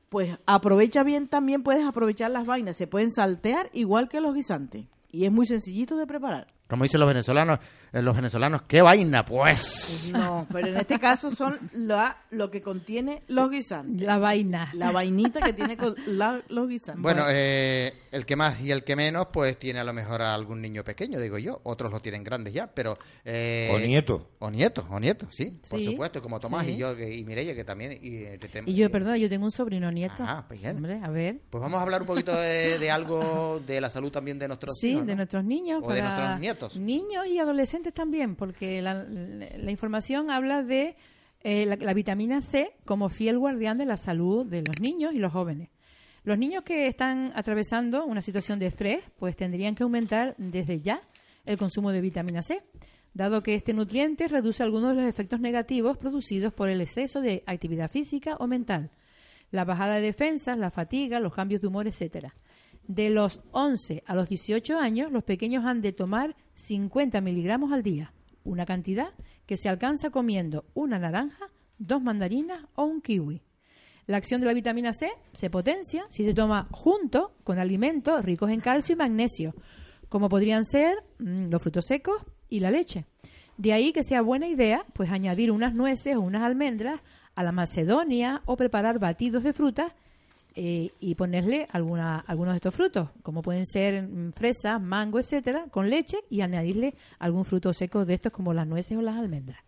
[0.09, 4.87] pues aprovecha bien también, puedes aprovechar las vainas, se pueden saltear igual que los guisantes.
[5.11, 6.49] Y es muy sencillito de preparar.
[6.69, 7.61] Como dicen los venezolanos,
[7.93, 10.11] los venezolanos, ¿qué vaina, pues?
[10.13, 14.07] No, pero en este caso son la, lo que contiene los guisantes.
[14.07, 14.71] La vaina.
[14.75, 17.03] La vainita que tiene con la- los guisantes.
[17.03, 20.35] Bueno, eh, el que más y el que menos, pues tiene a lo mejor a
[20.35, 21.61] algún niño pequeño, digo yo.
[21.65, 22.99] Otros lo tienen grandes ya, pero...
[23.25, 24.31] eh, O nieto.
[24.39, 26.73] O nietos, o nietos, sí, por supuesto, como Tomás sí.
[26.73, 27.93] y yo y Mireia, que también...
[28.01, 30.17] Y, eh, te- te- Y yo, eh, perdona, yo tengo un sobrino nieto.
[30.21, 30.77] Ah, pues bien.
[30.77, 31.41] Hombre, a ver.
[31.51, 34.77] Pues vamos a hablar un poquito de, de algo de la salud también de nuestros
[34.81, 35.81] Sí, hijos, de nuestros niños.
[35.85, 36.77] O de nuestros nietos.
[36.79, 39.07] Niños y adolescentes también, porque la,
[39.71, 40.97] información habla de
[41.45, 45.19] Eh, la, la vitamina C como fiel guardián de la salud de los niños y
[45.19, 45.69] los jóvenes.
[46.25, 51.01] Los niños que están atravesando una situación de estrés, pues tendrían que aumentar desde ya
[51.47, 52.61] el consumo de vitamina C,
[53.15, 57.45] dado que este nutriente reduce algunos de los efectos negativos producidos por el exceso de
[57.47, 58.91] actividad física o mental,
[59.53, 62.35] la bajada de defensas, la fatiga, los cambios de humor, etcétera.
[62.89, 67.83] De los 11 a los 18 años, los pequeños han de tomar 50 miligramos al
[67.83, 68.15] día,
[68.45, 69.11] una cantidad
[69.45, 73.43] que se alcanza comiendo una naranja, dos mandarinas o un kiwi.
[74.07, 78.51] La acción de la vitamina C se potencia si se toma junto con alimentos ricos
[78.51, 79.55] en calcio y magnesio,
[80.09, 82.17] como podrían ser mm, los frutos secos
[82.49, 83.05] y la leche.
[83.59, 87.03] De ahí que sea buena idea pues añadir unas nueces o unas almendras
[87.35, 89.93] a la macedonia o preparar batidos de frutas
[90.61, 95.67] eh, y ponerle alguna, algunos de estos frutos, como pueden ser mm, fresas, mango, etcétera,
[95.71, 99.61] con leche y añadirle algún fruto seco de estos como las nueces o las almendras.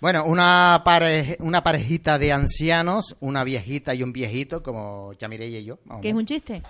[0.00, 5.60] Bueno, una, pare- una parejita de ancianos, una viejita y un viejito, como ya Mireia
[5.60, 5.78] y yo.
[6.00, 6.60] ¿Qué es un chiste?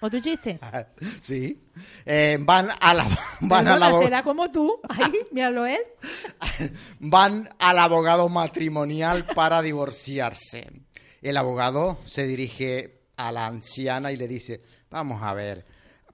[0.00, 0.60] ¿Otro chiste?
[1.22, 1.62] Sí.
[2.04, 3.06] Eh, van a la,
[3.40, 4.70] van, al abo- será como tú.
[4.90, 5.78] Ay, míralo él.
[7.00, 10.70] van al abogado matrimonial para divorciarse.
[11.24, 14.60] El abogado se dirige a la anciana y le dice,
[14.90, 15.64] vamos a ver,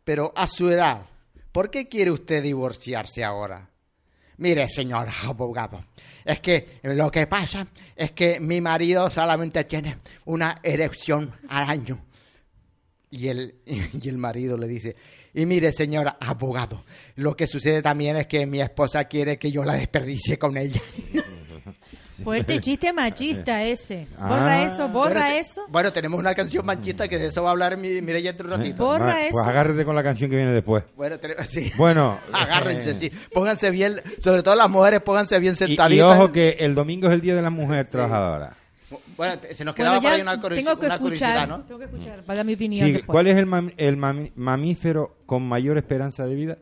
[0.05, 1.05] pero a su edad,
[1.51, 3.69] ¿por qué quiere usted divorciarse ahora?
[4.37, 5.81] Mire, señor abogado,
[6.25, 9.97] es que lo que pasa es que mi marido solamente tiene
[10.27, 12.07] una erección al año.
[13.11, 14.95] Y el, y el marido le dice,
[15.35, 16.85] y mire, señor abogado,
[17.17, 20.81] lo que sucede también es que mi esposa quiere que yo la desperdicie con ella.
[22.25, 24.07] Fuerte chiste machista ese.
[24.19, 24.67] Borra Ah.
[24.67, 25.63] eso, borra Bueno, te- eso.
[25.69, 28.55] Bueno, tenemos una canción manchista que de eso va a hablar mi, Mireia dentro de
[28.55, 28.85] un ratito.
[28.85, 29.33] Borra Ma- eso.
[29.33, 30.85] Pues agárrate con la canción que viene después.
[30.97, 31.73] Bueno, sí.
[31.77, 33.11] Bueno, Agárrense, eh, sí.
[33.33, 35.97] Pónganse bien, sobre todo las mujeres, pónganse bien sentaditas.
[35.97, 38.55] y ojo que el domingo es el Día de la Mujer Trabajadora.
[39.17, 40.99] Bueno, se nos quedaba Bueno, por ahí una, curiosi- tengo que una escuchar,
[41.39, 41.61] curiosidad, ¿no?
[41.63, 43.07] Tengo que escuchar para dar mi opinión Sí, después.
[43.15, 46.59] ¿Cuál es el, mam- el mami- mamífero con mayor esperanza de vida?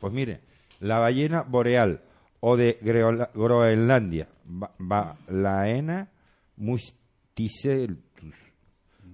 [0.00, 0.40] Pues mire,
[0.80, 2.00] la ballena boreal
[2.46, 6.10] o de Groenlandia, ba- Balaena
[6.56, 8.34] musticeltus,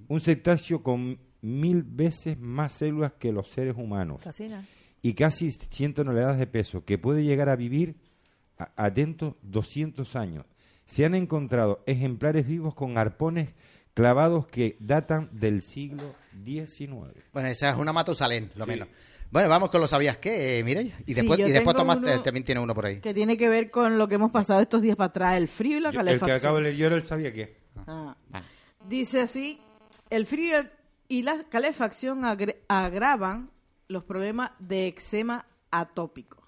[0.09, 4.65] un cetáceo con mil veces más células que los seres humanos Casi nada.
[5.01, 7.95] y casi 100 toneladas de peso, que puede llegar a vivir,
[8.59, 10.45] a- atentos, 200 años.
[10.85, 13.55] Se han encontrado ejemplares vivos con arpones
[13.95, 16.15] clavados que datan del siglo
[16.45, 17.15] XIX.
[17.33, 18.89] Bueno, esa es una Matusalén, lo menos.
[19.31, 20.95] Bueno, vamos con lo sabías qué, eh, Mireia.
[21.07, 23.01] Y después, y Tomás también tiene uno por ahí.
[23.01, 25.79] que tiene que ver con lo que hemos pasado estos días para atrás, el frío
[25.79, 26.37] y la Yo- el que calefacción.
[26.39, 27.57] acabo de leer yo era el sabía que.
[27.87, 28.17] Ah.
[28.29, 28.45] Vale.
[28.89, 29.61] Dice así,
[30.11, 30.57] el frío
[31.07, 32.25] y la calefacción
[32.69, 33.51] agravan
[33.89, 36.43] los problemas de eczema atópico.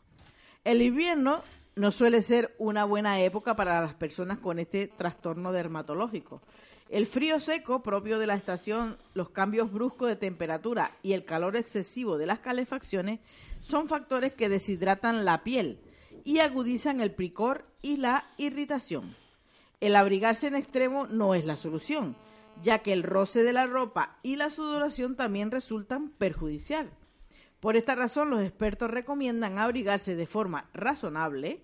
[0.64, 1.42] El invierno
[1.74, 6.42] no suele ser una buena época para las personas con este trastorno dermatológico.
[6.92, 11.56] El frío seco propio de la estación, los cambios bruscos de temperatura y el calor
[11.56, 13.20] excesivo de las calefacciones
[13.60, 15.80] son factores que deshidratan la piel
[16.22, 19.16] y agudizan el picor y la irritación.
[19.80, 22.14] El abrigarse en extremo no es la solución,
[22.62, 26.90] ya que el roce de la ropa y la sudoración también resultan perjudicial.
[27.60, 31.62] Por esta razón, los expertos recomiendan abrigarse de forma razonable,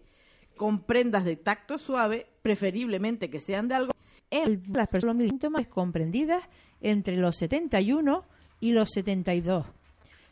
[0.56, 3.92] con prendas de tacto suave, preferiblemente que sean de algo.
[4.30, 6.42] El- las personas con síntomas comprendidas
[6.80, 8.24] entre los 71
[8.60, 9.66] y los 72.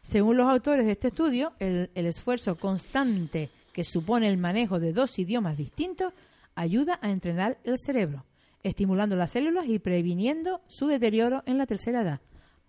[0.03, 4.93] Según los autores de este estudio, el, el esfuerzo constante que supone el manejo de
[4.93, 6.13] dos idiomas distintos
[6.55, 8.25] ayuda a entrenar el cerebro,
[8.63, 12.21] estimulando las células y previniendo su deterioro en la tercera edad.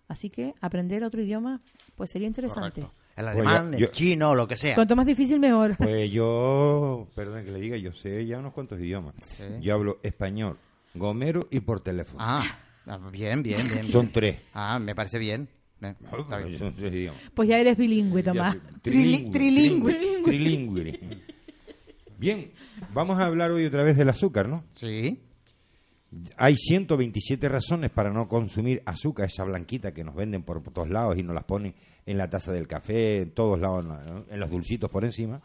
[0.08, 1.60] Así que aprender otro idioma
[1.96, 2.80] pues sería interesante.
[2.82, 2.94] Correcto.
[3.16, 4.74] El Pues alemán, yo- el chino, lo que sea.
[4.74, 5.76] Cuanto más difícil, mejor.
[5.76, 9.14] Pues yo, perdón que le diga, yo sé ya unos cuantos idiomas.
[9.24, 9.42] Sí.
[9.60, 10.56] Yo hablo español,
[10.98, 12.18] gomero y por teléfono.
[12.22, 13.72] Ah, ah, bien, bien, bien.
[13.80, 13.86] bien.
[13.86, 14.38] Son tres.
[14.54, 15.48] Ah, me parece bien.
[15.80, 16.58] Eh, está bien.
[16.58, 17.20] Son tres idiomas.
[17.34, 18.54] Pues ya eres bilingüe, Tomás.
[18.54, 19.30] Ya, trilingüe.
[19.30, 21.00] trilingüe, trilingüe.
[22.18, 22.50] Bien,
[22.92, 24.64] vamos a hablar hoy otra vez del azúcar, ¿no?
[24.74, 25.20] Sí.
[26.36, 31.18] Hay 127 razones para no consumir azúcar, esa blanquita que nos venden por todos lados
[31.18, 31.74] y nos las ponen
[32.06, 34.24] en la taza del café, en todos lados, ¿no?
[34.28, 35.42] en los dulcitos por encima.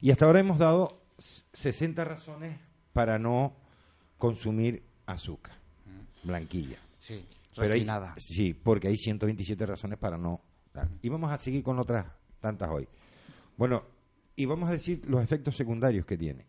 [0.00, 2.58] Y hasta ahora hemos dado s- 60 razones
[2.94, 3.54] para no
[4.28, 5.54] consumir azúcar,
[6.22, 6.78] blanquilla.
[6.98, 7.24] Sí.
[7.56, 7.80] Pero hay,
[8.18, 10.40] sí, porque hay 127 razones para no
[10.72, 10.88] dar.
[11.02, 12.06] Y vamos a seguir con otras
[12.40, 12.88] tantas hoy.
[13.56, 13.84] Bueno,
[14.34, 16.46] y vamos a decir los efectos secundarios que tiene.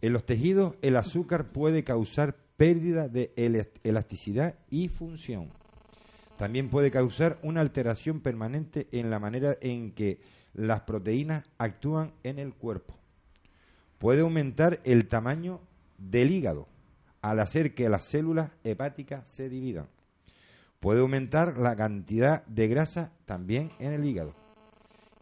[0.00, 5.50] En los tejidos, el azúcar puede causar pérdida de elas- elasticidad y función.
[6.38, 10.20] También puede causar una alteración permanente en la manera en que
[10.54, 12.96] las proteínas actúan en el cuerpo.
[13.98, 15.60] puede aumentar el tamaño
[15.96, 16.66] del hígado
[17.22, 19.86] al hacer que las células hepáticas se dividan.
[20.80, 24.34] Puede aumentar la cantidad de grasa también en el hígado.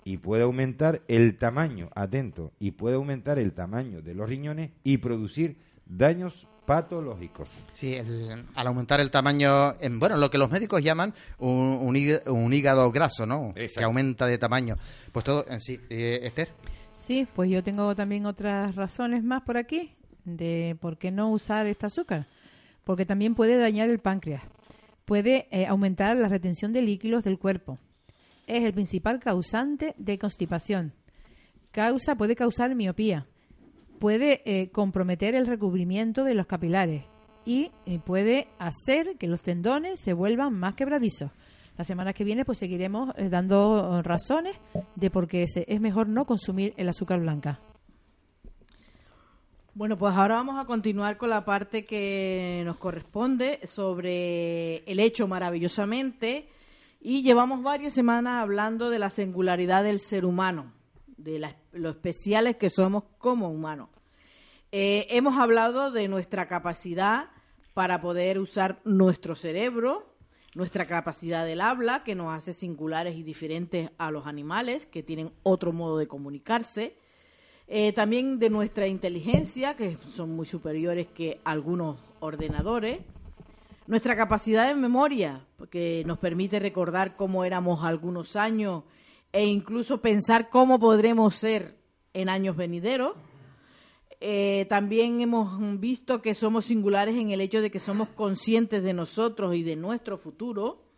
[0.05, 4.97] Y puede aumentar el tamaño, atento, y puede aumentar el tamaño de los riñones y
[4.97, 7.51] producir daños patológicos.
[7.75, 11.95] Sí, el- al aumentar el tamaño, en, bueno, lo que los médicos llaman un, un
[11.97, 13.53] híg- un hígado graso, ¿no?
[13.55, 13.87] Que Exacto.
[13.87, 14.77] aumenta de tamaño.
[15.13, 15.79] Pues todo en sí.
[15.91, 16.49] Eh, Esther.
[16.97, 19.93] Sí, pues yo tengo también otras razones más por aquí
[20.37, 22.27] de por qué no usar este azúcar.
[22.85, 24.43] Porque también puede dañar el páncreas.
[25.05, 27.79] Puede eh, aumentar la retención de líquidos del cuerpo.
[28.47, 30.93] Es el principal causante de constipación.
[31.71, 33.27] Causa, puede causar miopía.
[33.99, 37.05] Puede eh, comprometer el recubrimiento de los capilares.
[37.45, 41.31] Y eh, puede hacer que los tendones se vuelvan más quebradizos.
[41.77, 44.61] La semana que viene pues seguiremos dando razones
[44.97, 47.61] de por qué es mejor no consumir el azúcar blanca.
[49.81, 55.27] Bueno, pues ahora vamos a continuar con la parte que nos corresponde sobre el hecho
[55.27, 56.51] maravillosamente
[57.01, 60.71] y llevamos varias semanas hablando de la singularidad del ser humano,
[61.07, 63.89] de lo especiales que somos como humanos.
[64.71, 67.31] Eh, hemos hablado de nuestra capacidad
[67.73, 70.15] para poder usar nuestro cerebro,
[70.55, 75.33] nuestra capacidad del habla, que nos hace singulares y diferentes a los animales, que tienen
[75.43, 76.99] otro modo de comunicarse.
[77.73, 82.99] Eh, también de nuestra inteligencia, que son muy superiores que algunos ordenadores.
[83.87, 88.83] Nuestra capacidad de memoria, que nos permite recordar cómo éramos algunos años
[89.33, 91.77] e incluso pensar cómo podremos ser
[92.13, 93.13] en años venideros.
[94.19, 98.95] Eh, también hemos visto que somos singulares en el hecho de que somos conscientes de
[98.95, 100.90] nosotros y de nuestro futuro.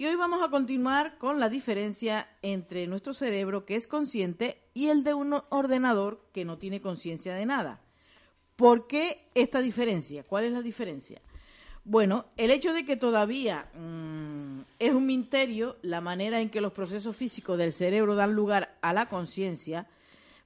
[0.00, 4.88] Y hoy vamos a continuar con la diferencia entre nuestro cerebro, que es consciente, y
[4.88, 7.82] el de un ordenador que no tiene conciencia de nada.
[8.56, 10.24] ¿Por qué esta diferencia?
[10.24, 11.20] ¿Cuál es la diferencia?
[11.84, 16.72] Bueno, el hecho de que todavía mm, es un misterio la manera en que los
[16.72, 19.86] procesos físicos del cerebro dan lugar a la conciencia,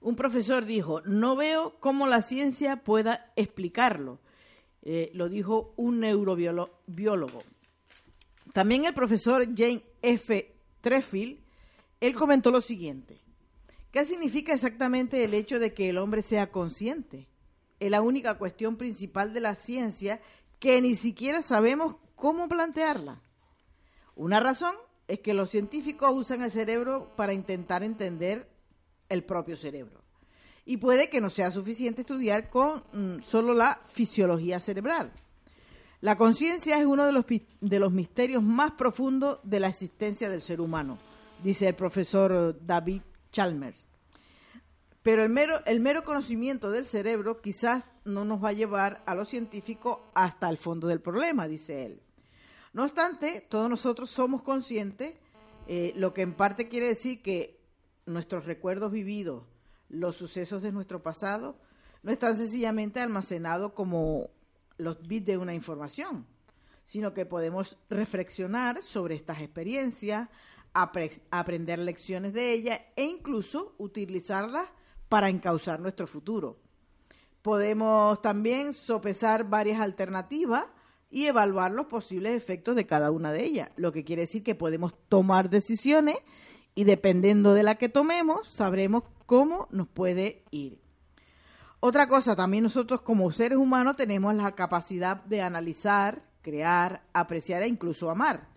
[0.01, 4.19] un profesor dijo, no veo cómo la ciencia pueda explicarlo.
[4.83, 7.45] Eh, lo dijo un neurobiólogo.
[8.55, 10.55] También el profesor Jane F.
[10.81, 11.41] Treffield,
[11.99, 13.21] él comentó lo siguiente.
[13.91, 17.27] ¿Qué significa exactamente el hecho de que el hombre sea consciente?
[17.81, 20.21] Es la única cuestión principal de la ciencia
[20.61, 23.21] que ni siquiera sabemos cómo plantearla.
[24.15, 24.77] Una razón
[25.09, 28.49] es que los científicos usan el cerebro para intentar entender
[29.09, 30.01] el propio cerebro.
[30.65, 35.13] Y puede que no sea suficiente estudiar con mm, solo la fisiología cerebral.
[36.05, 37.25] La conciencia es uno de los,
[37.63, 40.99] de los misterios más profundos de la existencia del ser humano,
[41.43, 43.01] dice el profesor David
[43.33, 43.89] Chalmers.
[45.03, 49.15] Pero el mero, el mero conocimiento del cerebro quizás no nos va a llevar a
[49.15, 52.03] los científicos hasta el fondo del problema, dice él.
[52.75, 55.15] No obstante, todos nosotros somos conscientes,
[55.69, 57.59] eh, lo que en parte quiere decir que
[58.05, 59.45] nuestros recuerdos vividos,
[59.89, 61.57] los sucesos de nuestro pasado,
[62.03, 64.29] no están sencillamente almacenados como
[64.79, 66.27] los bits de una información,
[66.85, 70.29] sino que podemos reflexionar sobre estas experiencias,
[70.75, 74.69] apre- aprender lecciones de ellas e incluso utilizarlas
[75.09, 76.59] para encauzar nuestro futuro.
[77.43, 80.67] Podemos también sopesar varias alternativas
[81.11, 84.55] y evaluar los posibles efectos de cada una de ellas, lo que quiere decir que
[84.55, 86.17] podemos tomar decisiones
[86.75, 90.81] y dependiendo de la que tomemos, sabremos cómo nos puede ir.
[91.87, 97.69] Otra cosa, también nosotros como seres humanos tenemos la capacidad de analizar, crear, apreciar e
[97.69, 98.49] incluso amar.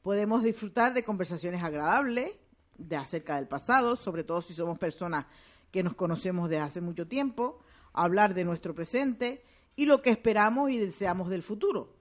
[0.00, 2.38] Podemos disfrutar de conversaciones agradables,
[2.78, 5.26] de acerca del pasado, sobre todo si somos personas
[5.70, 7.58] que nos conocemos desde hace mucho tiempo,
[7.92, 9.44] hablar de nuestro presente
[9.76, 11.92] y lo que esperamos y deseamos del futuro.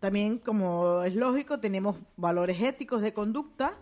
[0.00, 3.72] También, como es lógico, tenemos valores éticos de conducta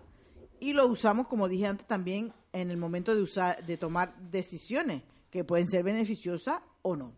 [0.61, 5.03] y lo usamos, como dije antes, también en el momento de usar, de tomar decisiones
[5.37, 7.13] que pueden ser beneficiosas o no.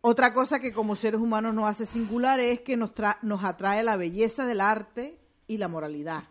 [0.00, 3.82] Otra cosa que como seres humanos nos hace singulares es que nos, tra- nos atrae
[3.82, 6.24] la belleza del arte y la moralidad.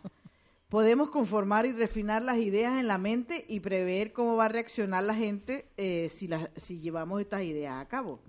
[0.68, 5.04] Podemos conformar y refinar las ideas en la mente y prever cómo va a reaccionar
[5.04, 8.20] la gente eh, si, si llevamos estas ideas a cabo.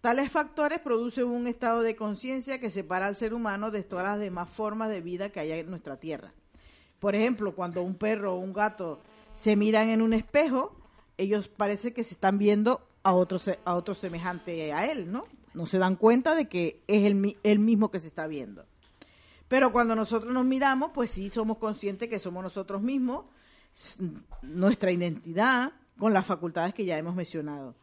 [0.00, 4.18] Tales factores producen un estado de conciencia que separa al ser humano de todas las
[4.20, 6.32] demás formas de vida que hay en nuestra tierra.
[6.98, 9.00] Por ejemplo, cuando un perro o un gato
[9.34, 10.76] se miran en un espejo,
[11.18, 15.26] ellos parece que se están viendo a otro, a otro semejante a él, ¿no?
[15.52, 18.64] No se dan cuenta de que es el, el mismo que se está viendo.
[19.48, 23.26] Pero cuando nosotros nos miramos, pues sí somos conscientes que somos nosotros mismos,
[24.42, 27.74] nuestra identidad, con las facultades que ya hemos mencionado.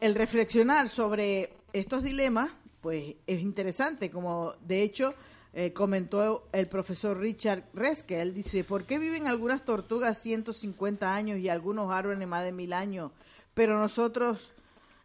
[0.00, 2.50] El reflexionar sobre estos dilemas,
[2.80, 5.14] pues es interesante, como de hecho
[5.54, 8.24] eh, comentó el profesor Richard Reske.
[8.30, 13.12] Dice, ¿por qué viven algunas tortugas 150 años y algunos árboles más de mil años?
[13.52, 14.52] Pero nosotros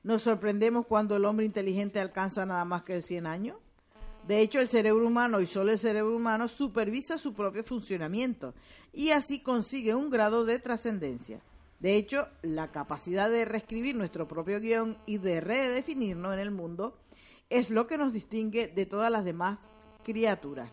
[0.04, 3.58] nos sorprendemos cuando el hombre inteligente alcanza nada más que 100 años.
[4.26, 8.54] De hecho, el cerebro humano y solo el cerebro humano supervisa su propio funcionamiento
[8.94, 11.42] y así consigue un grado de trascendencia.
[11.80, 16.98] De hecho, la capacidad de reescribir nuestro propio guion y de redefinirnos en el mundo
[17.50, 19.60] es lo que nos distingue de todas las demás
[20.08, 20.72] criaturas.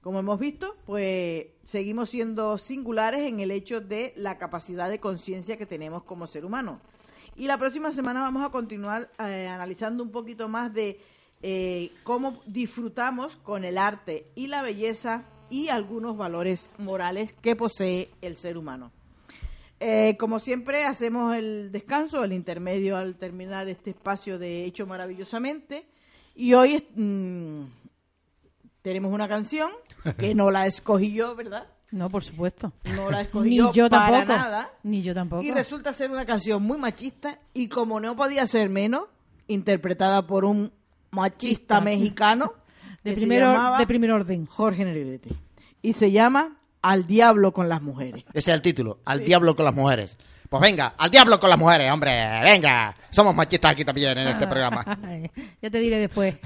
[0.00, 5.58] Como hemos visto, pues seguimos siendo singulares en el hecho de la capacidad de conciencia
[5.58, 6.80] que tenemos como ser humano.
[7.36, 10.98] Y la próxima semana vamos a continuar eh, analizando un poquito más de
[11.42, 18.10] eh, cómo disfrutamos con el arte y la belleza y algunos valores morales que posee
[18.22, 18.90] el ser humano.
[19.78, 25.84] Eh, como siempre, hacemos el descanso, el intermedio al terminar este espacio de Hecho Maravillosamente.
[26.34, 27.62] Y hoy mm,
[28.88, 29.70] tenemos una canción
[30.16, 31.66] que no la escogí yo, ¿verdad?
[31.90, 32.72] No, por supuesto.
[32.96, 34.38] No la escogí Ni yo, yo para tampoco.
[34.38, 34.70] nada.
[34.82, 35.42] Ni yo tampoco.
[35.42, 39.04] Y resulta ser una canción muy machista y como no podía ser menos,
[39.46, 40.72] interpretada por un
[41.10, 42.54] machista mexicano
[43.04, 43.44] de, que se primer
[43.78, 44.46] de primer orden.
[44.46, 45.30] Jorge Negrete.
[45.82, 48.24] Y se llama Al diablo con las mujeres.
[48.32, 50.16] Ese es el título, Al diablo con las mujeres.
[50.48, 52.10] Pues venga, al diablo con las mujeres, hombre,
[52.42, 52.96] venga.
[53.10, 54.82] Somos machistas aquí también en este programa.
[55.60, 56.36] ya te diré después.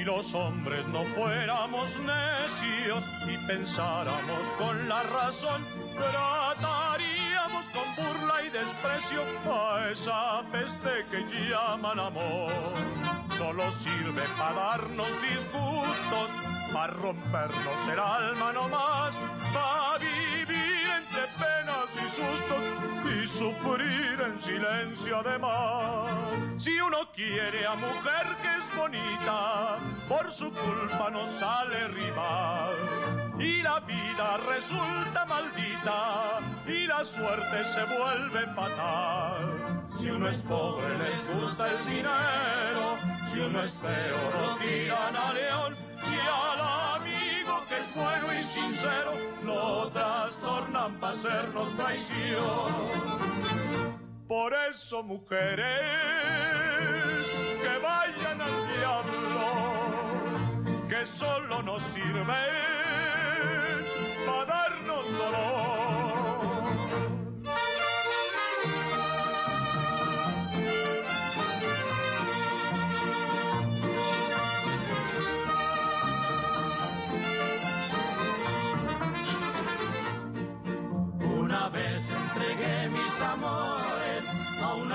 [0.00, 8.48] Si los hombres no fuéramos necios y pensáramos con la razón, trataríamos con burla y
[8.48, 9.20] desprecio
[9.52, 12.50] a esa peste que llaman amor.
[13.36, 16.30] Solo sirve para darnos disgustos,
[16.72, 19.18] para rompernos el alma no más,
[19.52, 22.59] para vivir entre penas y sustos
[23.22, 26.10] y sufrir en silencio además.
[26.58, 33.32] Si uno quiere a mujer que es bonita, por su culpa no sale rival.
[33.38, 39.84] Y la vida resulta maldita y la suerte se vuelve fatal.
[39.88, 45.32] Si uno es pobre les gusta el dinero, si uno es feo lo tiran a
[45.32, 46.59] león y
[47.70, 49.12] que es bueno y sincero
[49.44, 52.74] lo trastornan para hacernos traición.
[54.26, 55.80] Por eso, mujeres,
[57.62, 59.46] que vayan al diablo,
[60.88, 62.24] que solo nos sirve
[64.26, 65.59] para darnos dolor.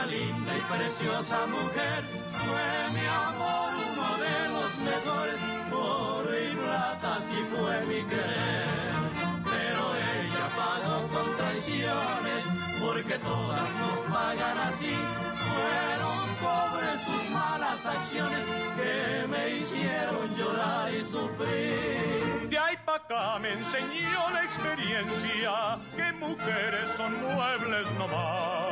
[0.05, 2.03] Linda y preciosa mujer.
[2.31, 5.39] Fue mi amor uno de los mejores,
[5.71, 8.95] oro y plata, así fue mi querer.
[9.43, 12.43] Pero ella pagó con traiciones,
[12.81, 14.95] porque todas nos pagan así.
[15.35, 18.45] Fueron pobres sus malas acciones
[18.77, 22.49] que me hicieron llorar y sufrir.
[22.49, 28.64] De ahí pa' acá me enseñó la experiencia que mujeres son muebles nomás.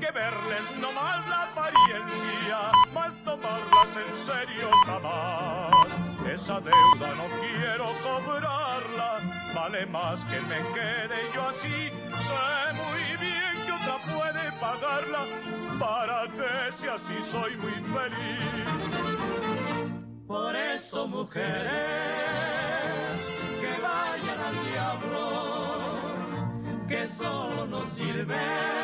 [0.00, 5.70] Que verles nomás la apariencia, más tomarlas en serio jamás.
[6.30, 9.20] Esa deuda no quiero cobrarla,
[9.54, 11.90] vale más que me quede yo así.
[12.10, 15.26] Sé muy bien que otra puede pagarla,
[15.80, 18.66] para que si así soy muy feliz.
[20.26, 21.62] Por eso, mujeres,
[23.60, 26.02] que vayan al diablo,
[26.86, 28.75] que solo nos sirve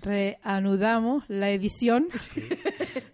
[0.00, 2.08] reanudamos la edición.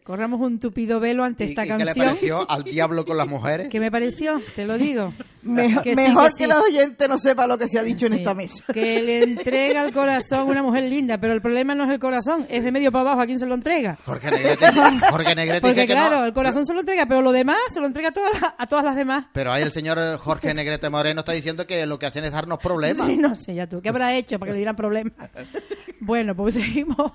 [0.04, 2.06] Corramos un tupido velo ante ¿Y, esta y qué le canción.
[2.08, 3.68] pareció al diablo con las mujeres?
[3.70, 4.38] ¿Qué me pareció?
[4.54, 5.14] Te lo digo.
[5.42, 6.46] Mejo- Que sí, mejor que que, sí.
[6.46, 8.62] los oyentes no sepa lo que se ha dicho en Sí, esta mesa.
[8.72, 12.44] Que le entrega el corazón una mujer linda, pero el problema no es el corazón,
[12.50, 13.96] es de medio para abajo a quién se lo entrega.
[14.04, 14.66] Jorge Negrete,
[15.10, 16.24] Jorge Negrete Porque dice que claro, no.
[16.26, 18.66] el corazón se lo entrega, pero lo demás se lo entrega a todas, las- a
[18.66, 19.24] todas las demás.
[19.32, 22.58] Pero ahí el señor Jorge Negrete Moreno está diciendo que lo que hacen es darnos
[22.58, 23.06] problemas.
[23.06, 25.14] Sí, no sé, ya tú, ¿qué habrá hecho para que le dieran problemas?
[26.00, 27.12] bueno, pues seguimos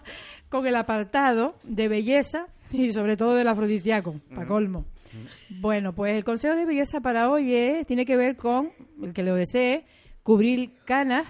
[0.49, 4.85] con el apartado de belleza y sobre todo del afrodisíaco, para colmo.
[5.49, 9.23] Bueno, pues el consejo de belleza para hoy es, tiene que ver con, el que
[9.23, 9.85] lo desee,
[10.23, 11.27] cubrir canas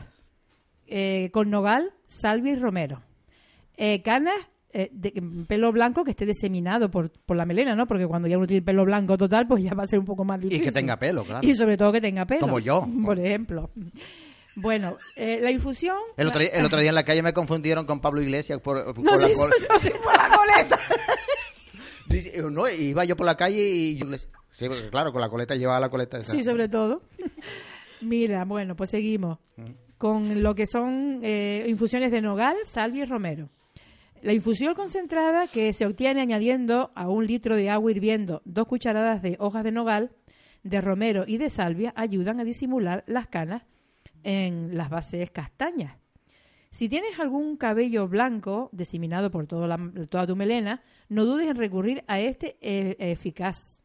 [0.88, 3.02] eh, con nogal, salvia y romero.
[3.78, 4.36] Eh, canas,
[4.72, 5.14] eh, de,
[5.48, 7.88] pelo blanco que esté diseminado por, por la melena, ¿no?
[7.88, 10.26] Porque cuando ya uno tiene pelo blanco total, pues ya va a ser un poco
[10.26, 10.66] más Y difícil.
[10.66, 11.48] que tenga pelo, claro.
[11.48, 12.42] Y sobre todo que tenga pelo.
[12.42, 12.86] Como yo.
[13.06, 13.72] Por ejemplo.
[14.56, 15.98] Bueno, eh, la infusión...
[16.18, 18.94] El otro, día, el otro día en la calle me confundieron con Pablo Iglesias por,
[18.94, 20.80] por No, la sí, sí, por la coleta.
[22.52, 24.18] No, iba yo por la calle y yo le
[24.52, 26.32] Sí, claro, con la coleta llevaba la coleta esa.
[26.32, 27.04] Sí, sobre todo.
[28.02, 29.38] Mira, bueno, pues seguimos
[29.98, 33.50] con lo que son eh, infusiones de nogal, salvia y romero.
[34.22, 39.22] La infusión concentrada que se obtiene añadiendo a un litro de agua hirviendo dos cucharadas
[39.22, 40.12] de hojas de nogal,
[40.64, 43.64] de romero y de salvia ayudan a disimular las canas
[44.24, 45.98] en las bases castañas.
[46.72, 51.58] Si tienes algún cabello blanco diseminado por toda, la- toda tu melena, no dudes en
[51.58, 53.82] recurrir a este eh, eficaz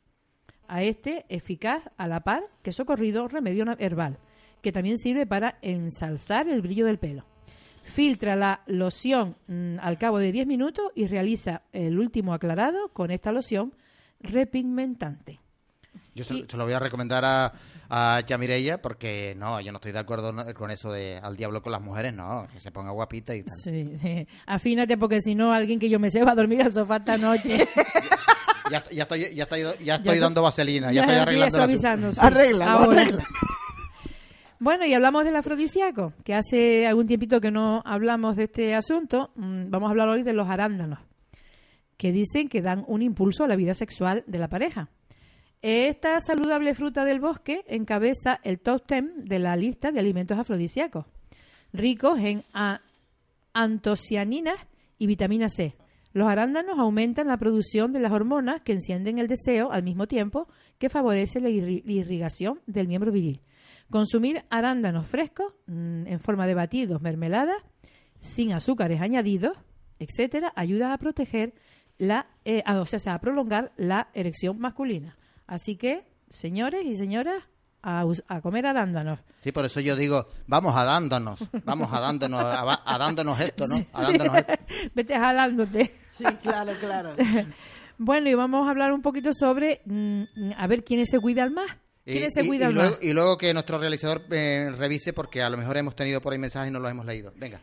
[0.68, 4.18] a este eficaz a la par que socorrido remedio herbal,
[4.62, 7.24] que también sirve para ensalzar el brillo del pelo.
[7.82, 13.10] Filtra la loción mm, al cabo de 10 minutos y realiza el último aclarado con
[13.10, 13.74] esta loción
[14.20, 15.40] repigmentante.
[16.14, 17.52] Yo se, lo voy a recomendar a,
[17.90, 21.72] a Yamireya porque no, yo no estoy de acuerdo con eso de al diablo con
[21.72, 23.52] las mujeres, no, que se ponga guapita y tal.
[23.64, 24.26] Sí, sí.
[24.46, 27.16] Afínate porque si no alguien que yo me sé va a dormir al sofá esta
[27.18, 27.66] noche.
[28.70, 31.64] Ya, ya estoy, ya estoy, ya estoy Ya dando vaselina, ya, estoy arreglando eso la-
[31.64, 32.18] avisando, sí.
[32.22, 33.02] Arréglalo, Ahora.
[33.02, 33.22] arréglalo.
[34.58, 39.30] Bueno, y hablamos del afrodisíaco, que hace algún tiempito que no hablamos de este asunto.
[39.36, 41.00] Mm, Vamos a hablar hoy de los arándanos,
[41.98, 44.88] que dicen que dan un impulso a la vida sexual de la pareja.
[45.66, 51.06] Esta saludable fruta del bosque encabeza el top 10 de la lista de alimentos afrodisíacos,
[51.72, 52.44] ricos en
[53.54, 54.56] antocianinas
[54.98, 55.74] y vitamina C.
[56.12, 60.48] Los arándanos aumentan la producción de las hormonas que encienden el deseo al mismo tiempo
[60.78, 63.40] que favorece la irri- irrigación del miembro viril.
[63.88, 67.56] Consumir arándanos frescos mm, en forma de batidos, mermeladas,
[68.20, 69.56] sin azúcares añadidos,
[69.98, 71.54] etcétera, ayuda a proteger
[71.96, 75.16] la, eh, o sea, a prolongar la erección masculina.
[75.46, 77.42] Así que, señores y señoras,
[77.82, 79.20] a, a comer arándanos.
[79.40, 83.66] Sí, por eso yo digo, vamos a dándonos, vamos a dándonos, a, a dándonos esto,
[83.68, 83.74] ¿no?
[83.76, 84.12] A Sí.
[84.18, 84.54] dándonos esto.
[84.94, 85.94] Vete jalándote.
[86.12, 87.14] Sí, claro, claro.
[87.96, 90.24] Bueno, y vamos a hablar un poquito sobre, mm,
[90.58, 91.70] a ver, ¿quiénes se cuidan más?
[92.04, 92.84] Y, ¿Quiénes se cuidan y más?
[92.88, 96.32] luego, y luego que nuestro realizador eh, revise porque a lo mejor hemos tenido por
[96.32, 97.32] ahí mensajes y no los hemos leído.
[97.36, 97.60] Venga.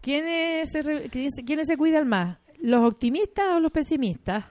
[0.00, 1.10] ¿Quiénes se,
[1.44, 2.38] quiénes se cuidan más?
[2.60, 4.44] ¿Los optimistas o los pesimistas?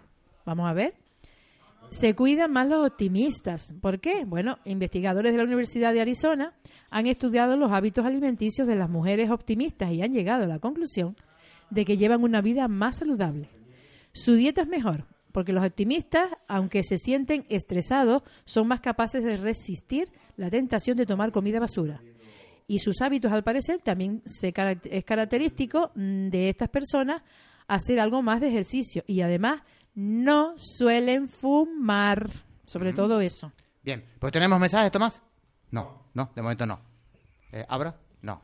[0.45, 0.93] Vamos a ver.
[1.93, 3.71] Se cuidan más los optimistas.
[3.79, 4.25] ¿Por qué?
[4.25, 6.53] Bueno, investigadores de la Universidad de Arizona
[6.89, 11.15] han estudiado los hábitos alimenticios de las mujeres optimistas y han llegado a la conclusión
[11.69, 13.49] de que llevan una vida más saludable.
[14.11, 19.37] Su dieta es mejor, porque los optimistas, aunque se sienten estresados, son más capaces de
[19.37, 22.01] resistir la tentación de tomar comida basura.
[22.65, 24.51] Y sus hábitos, al parecer, también se
[24.85, 27.21] es característico mm, de estas personas
[27.67, 29.03] hacer algo más de ejercicio.
[29.05, 29.61] Y además,
[29.95, 32.29] no suelen fumar.
[32.65, 33.51] Sobre todo eso.
[33.83, 35.21] Bien, pues tenemos mensajes, Tomás.
[35.71, 36.79] No, no, de momento no.
[37.51, 37.95] Eh, ¿Abra?
[38.21, 38.41] No.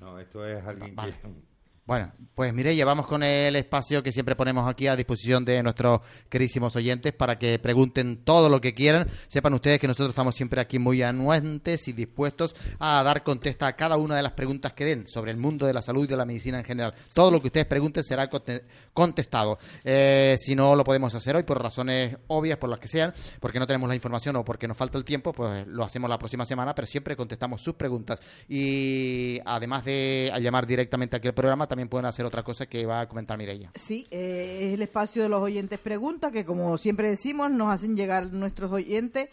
[0.00, 1.16] No, esto es alguien Vale.
[1.20, 1.51] que...
[1.84, 6.00] Bueno, pues Mireia, vamos con el espacio que siempre ponemos aquí a disposición de nuestros
[6.28, 9.08] queridísimos oyentes para que pregunten todo lo que quieran.
[9.26, 13.74] Sepan ustedes que nosotros estamos siempre aquí muy anuentes y dispuestos a dar contesta a
[13.74, 16.16] cada una de las preguntas que den sobre el mundo de la salud y de
[16.16, 16.94] la medicina en general.
[17.12, 18.62] Todo lo que ustedes pregunten será conte-
[18.94, 19.58] contestado.
[19.82, 23.58] Eh, si no lo podemos hacer hoy por razones obvias, por las que sean, porque
[23.58, 26.44] no tenemos la información o porque nos falta el tiempo, pues lo hacemos la próxima
[26.44, 28.20] semana, pero siempre contestamos sus preguntas.
[28.48, 33.00] Y además de llamar directamente aquí al programa, también pueden hacer otra cosa que va
[33.00, 33.72] a comentar Mireia.
[33.76, 37.96] Sí, eh, es el espacio de los oyentes preguntas que como siempre decimos nos hacen
[37.96, 39.30] llegar nuestros oyentes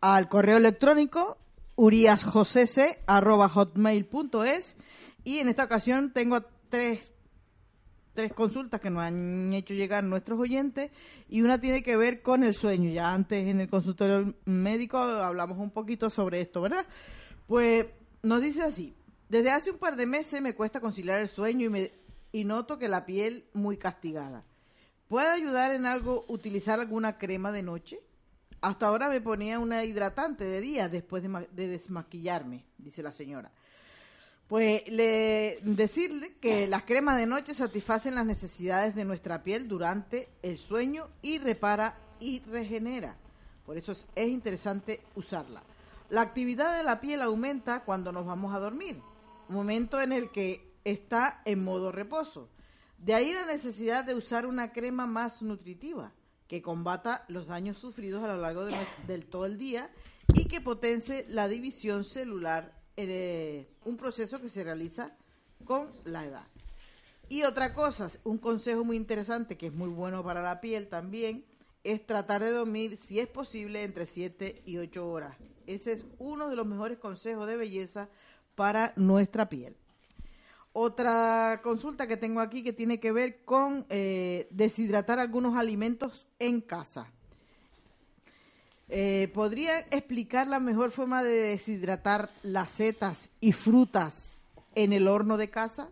[0.00, 1.36] al correo electrónico
[1.76, 4.76] uriasjosese@hotmail.es
[5.22, 6.40] y en esta ocasión tengo
[6.70, 7.12] tres
[8.14, 10.90] tres consultas que nos han hecho llegar nuestros oyentes
[11.28, 12.90] y una tiene que ver con el sueño.
[12.90, 16.86] Ya antes en el consultorio médico hablamos un poquito sobre esto, ¿verdad?
[17.46, 17.84] Pues
[18.22, 18.94] nos dice así,
[19.32, 21.92] desde hace un par de meses me cuesta conciliar el sueño y, me,
[22.32, 24.44] y noto que la piel muy castigada.
[25.08, 27.98] ¿Puede ayudar en algo utilizar alguna crema de noche?
[28.60, 33.10] Hasta ahora me ponía una hidratante de día después de, ma- de desmaquillarme, dice la
[33.10, 33.50] señora.
[34.48, 40.28] Pues le, decirle que las cremas de noche satisfacen las necesidades de nuestra piel durante
[40.42, 43.16] el sueño y repara y regenera.
[43.64, 45.62] Por eso es, es interesante usarla.
[46.10, 49.00] La actividad de la piel aumenta cuando nos vamos a dormir,
[49.52, 52.48] momento en el que está en modo reposo.
[52.98, 56.12] De ahí la necesidad de usar una crema más nutritiva,
[56.48, 58.76] que combata los daños sufridos a lo largo de
[59.06, 59.90] del todo el día
[60.34, 65.12] y que potencie la división celular, eh, un proceso que se realiza
[65.64, 66.46] con la edad.
[67.28, 71.44] Y otra cosa, un consejo muy interesante que es muy bueno para la piel también,
[71.84, 75.36] es tratar de dormir, si es posible, entre 7 y 8 horas.
[75.66, 78.08] Ese es uno de los mejores consejos de belleza
[78.62, 79.74] para nuestra piel.
[80.72, 86.60] Otra consulta que tengo aquí que tiene que ver con eh, deshidratar algunos alimentos en
[86.60, 87.10] casa.
[88.88, 94.36] Eh, ¿Podría explicar la mejor forma de deshidratar las setas y frutas
[94.76, 95.88] en el horno de casa?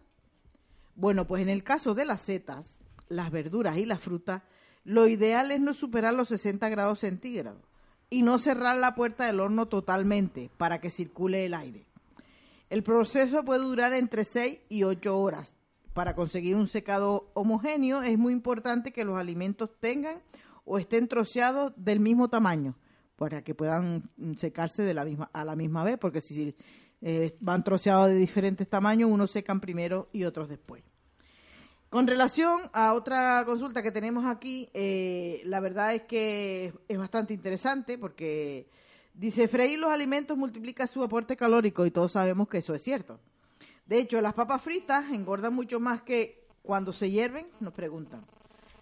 [0.94, 2.66] Bueno, pues en el caso de las setas,
[3.08, 4.44] las verduras y las frutas,
[4.84, 7.64] lo ideal es no superar los 60 grados centígrados
[8.10, 11.89] y no cerrar la puerta del horno totalmente para que circule el aire.
[12.70, 15.56] El proceso puede durar entre 6 y 8 horas.
[15.92, 20.22] Para conseguir un secado homogéneo es muy importante que los alimentos tengan
[20.64, 22.78] o estén troceados del mismo tamaño
[23.16, 26.54] para que puedan secarse de la misma, a la misma vez, porque si
[27.02, 30.84] eh, van troceados de diferentes tamaños, unos secan primero y otros después.
[31.90, 37.34] Con relación a otra consulta que tenemos aquí, eh, la verdad es que es bastante
[37.34, 38.68] interesante porque
[39.20, 43.20] dice, freír los alimentos multiplica su aporte calórico y todos sabemos que eso es cierto.
[43.84, 48.24] De hecho, las papas fritas engordan mucho más que cuando se hierven, nos preguntan.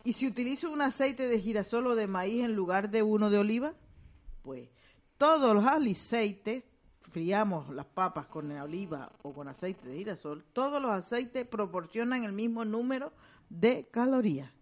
[0.04, 3.38] ¿Y si utilizo un aceite de girasol o de maíz en lugar de uno de
[3.38, 3.74] oliva?
[4.42, 4.68] Pues
[5.16, 6.62] todos los aceites,
[7.00, 12.32] friamos las papas con oliva o con aceite de girasol, todos los aceites proporcionan el
[12.32, 13.12] mismo número
[13.48, 14.52] de calorías,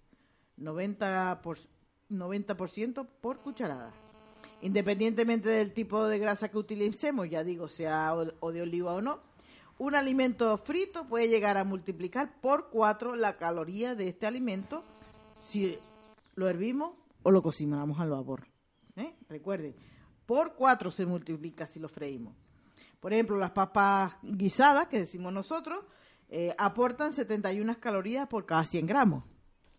[0.56, 1.58] 90%, por,
[2.08, 2.56] 90
[3.20, 4.05] por cucharada.
[4.62, 9.20] Independientemente del tipo de grasa que utilicemos, ya digo, sea o, de oliva o no,
[9.78, 14.82] un alimento frito puede llegar a multiplicar por 4 la caloría de este alimento
[15.44, 15.78] si
[16.34, 18.46] lo hervimos o lo cocinamos al vapor.
[18.96, 19.14] ¿eh?
[19.28, 19.74] Recuerden,
[20.24, 22.34] por 4 se multiplica si lo freímos.
[23.00, 25.84] Por ejemplo, las papas guisadas, que decimos nosotros,
[26.28, 29.24] eh, aportan 71 calorías por cada 100 gramos.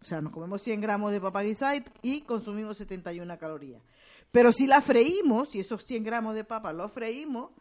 [0.01, 3.82] O sea, nos comemos 100 gramos de papa guisada y, y consumimos 71 calorías.
[4.32, 7.51] Pero si la freímos, si esos 100 gramos de papa los freímos,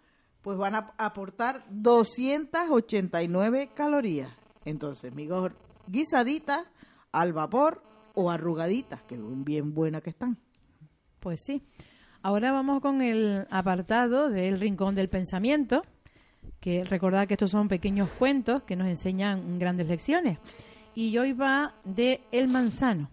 [0.43, 4.33] pues van a aportar 289 calorías.
[4.65, 5.57] Entonces, mejor
[5.87, 6.69] guisaditas
[7.13, 7.83] al vapor
[8.15, 10.39] o arrugaditas, que bien buenas que están.
[11.21, 11.63] Pues sí.
[12.23, 15.83] Ahora vamos con el apartado del Rincón del Pensamiento,
[16.61, 20.39] que recordad que estos son pequeños cuentos que nos enseñan grandes lecciones.
[20.95, 23.11] Y hoy va de El Manzano.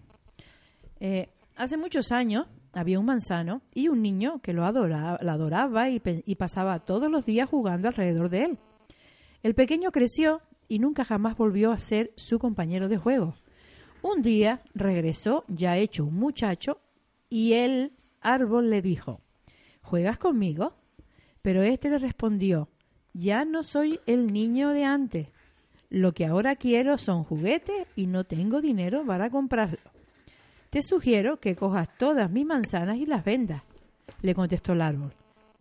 [1.00, 6.00] Eh, hace muchos años había un manzano y un niño que lo adoraba, adoraba y,
[6.34, 8.58] pasaba todos los días jugando alrededor de él.
[9.42, 13.34] El pequeño creció y nunca jamás volvió a ser su compañero de juego.
[14.02, 16.80] Un día regresó ya hecho un muchacho
[17.30, 19.20] y el árbol le dijo,
[19.82, 20.74] ¿juegas conmigo?
[21.42, 22.68] Pero éste le respondió,
[23.12, 25.28] ya no soy el niño de antes.
[25.90, 29.93] Lo que ahora quiero son juguetes y no tengo dinero para comprarlo.
[30.74, 33.62] Te sugiero que cojas todas mis manzanas y las vendas,
[34.22, 35.14] le contestó el árbol.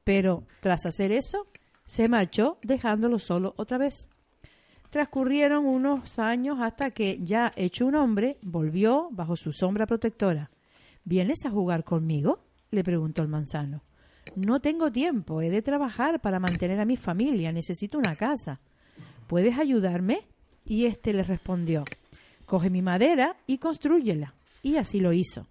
[0.03, 1.45] Pero tras hacer eso,
[1.85, 4.07] se marchó dejándolo solo otra vez.
[4.89, 10.49] Transcurrieron unos años hasta que, ya hecho un hombre, volvió bajo su sombra protectora.
[11.03, 12.39] ¿Vienes a jugar conmigo?
[12.71, 13.83] le preguntó el manzano.
[14.35, 18.61] No tengo tiempo, he de trabajar para mantener a mi familia, necesito una casa.
[19.27, 20.21] ¿Puedes ayudarme?
[20.65, 21.83] Y éste le respondió,
[22.47, 24.33] coge mi madera y construyela.
[24.63, 25.45] Y así lo hizo.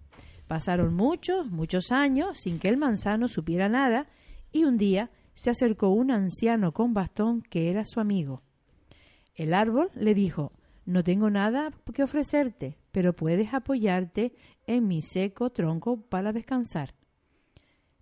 [0.47, 4.07] Pasaron muchos, muchos años sin que el manzano supiera nada,
[4.51, 8.41] y un día se acercó un anciano con bastón que era su amigo.
[9.35, 10.51] El árbol le dijo,
[10.85, 14.35] no tengo nada que ofrecerte, pero puedes apoyarte
[14.67, 16.93] en mi seco tronco para descansar.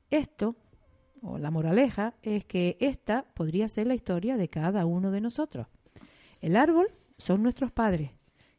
[0.09, 0.55] Esto,
[1.21, 5.67] o la moraleja, es que esta podría ser la historia de cada uno de nosotros.
[6.39, 8.11] El árbol son nuestros padres,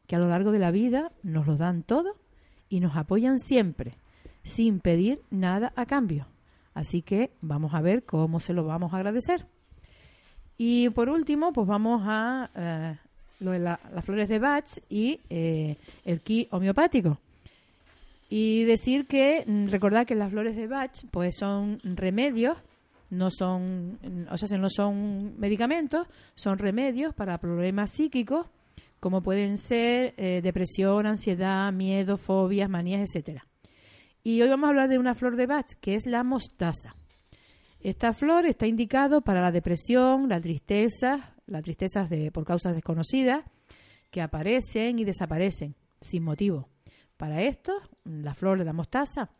[0.07, 2.22] que a lo largo de la vida nos lo dan todo
[2.73, 3.93] y nos apoyan siempre,
[4.43, 6.25] sin pedir nada a cambio.
[6.73, 9.45] Así que vamos a ver cómo se lo vamos a agradecer.
[10.57, 12.95] Y por último, pues vamos a eh,
[13.41, 17.19] lo de la- las flores de Bach y eh, el ki homeopático.
[18.27, 22.57] Y decir que, mm, recordad que las flores de Bach pues son remedios,
[23.11, 23.99] no son,
[24.31, 28.47] o sea, no son medicamentos, son remedios para problemas psíquicos,
[29.03, 33.45] como pueden ser eh, depresión, ansiedad, miedo, fobias, manías, etcétera.
[34.23, 36.95] Y hoy vamos a hablar de una flor de Bach, que es la mostaza.
[37.81, 43.43] Esta flor está indicado para la depresión, la tristeza, las tristezas de, por causas desconocidas,
[44.09, 46.69] que aparecen y desaparecen sin motivo.
[47.17, 47.73] Para esto,
[48.05, 49.31] la flor de la mostaza.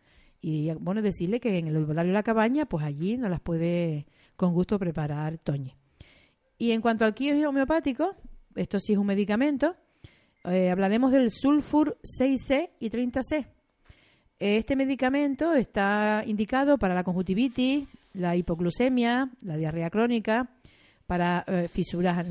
[0.41, 4.07] Y bueno, decirle que en el herbolario de la cabaña, pues allí nos las puede
[4.35, 5.73] con gusto preparar Toñi.
[6.57, 8.17] Y en cuanto al químico homeopático,
[8.55, 9.75] esto sí es un medicamento,
[10.45, 13.47] eh, hablaremos del sulfur 6C y 30C.
[14.39, 20.49] Este medicamento está indicado para la conjuntivitis, la hipoglucemia, la diarrea crónica,
[21.07, 22.25] para eh, fisuras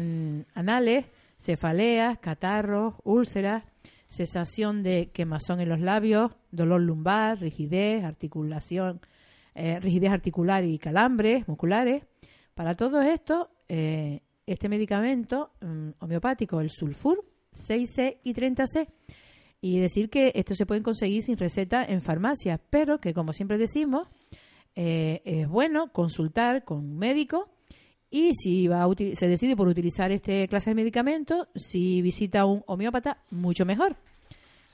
[0.55, 1.07] anales,
[1.39, 3.65] cefaleas, catarros, úlceras,
[4.11, 9.01] cesación de quemazón en los labios, dolor lumbar, rigidez, articulación,
[9.55, 12.05] eh, rigidez articular y calambres musculares.
[12.55, 13.49] Para todo esto,
[14.53, 18.89] este medicamento mm, homeopático, el sulfur 6C y 30C,
[19.61, 23.59] y decir que esto se puede conseguir sin receta en farmacias, pero que como siempre
[23.59, 24.09] decimos,
[24.75, 27.51] eh, es bueno consultar con un médico
[28.11, 32.63] y si va se decide por utilizar este clase de medicamentos, si visita a un
[32.67, 33.97] homeópata, mucho mejor.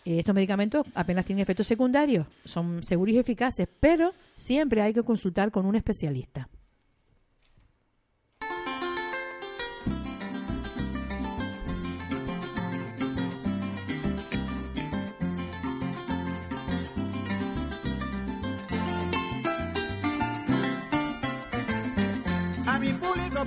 [0.04, 5.02] Eh, estos medicamentos apenas tienen efectos secundarios, son seguros y eficaces, pero siempre hay que
[5.02, 6.48] consultar con un especialista.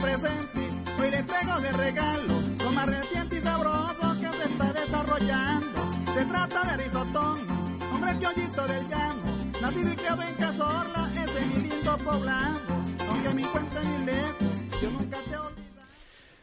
[0.02, 0.69] Presente,
[0.99, 5.80] hoy les traigo de regalo lo más reciente y sabroso que se está desarrollando.
[6.14, 7.40] Se trata de risotón,
[7.94, 9.23] hombre piollito del llano,
[9.61, 12.60] nacido y criado en Cazorla, ese es mi lindo poblado,
[13.10, 14.51] aunque me encuentre muy lejos,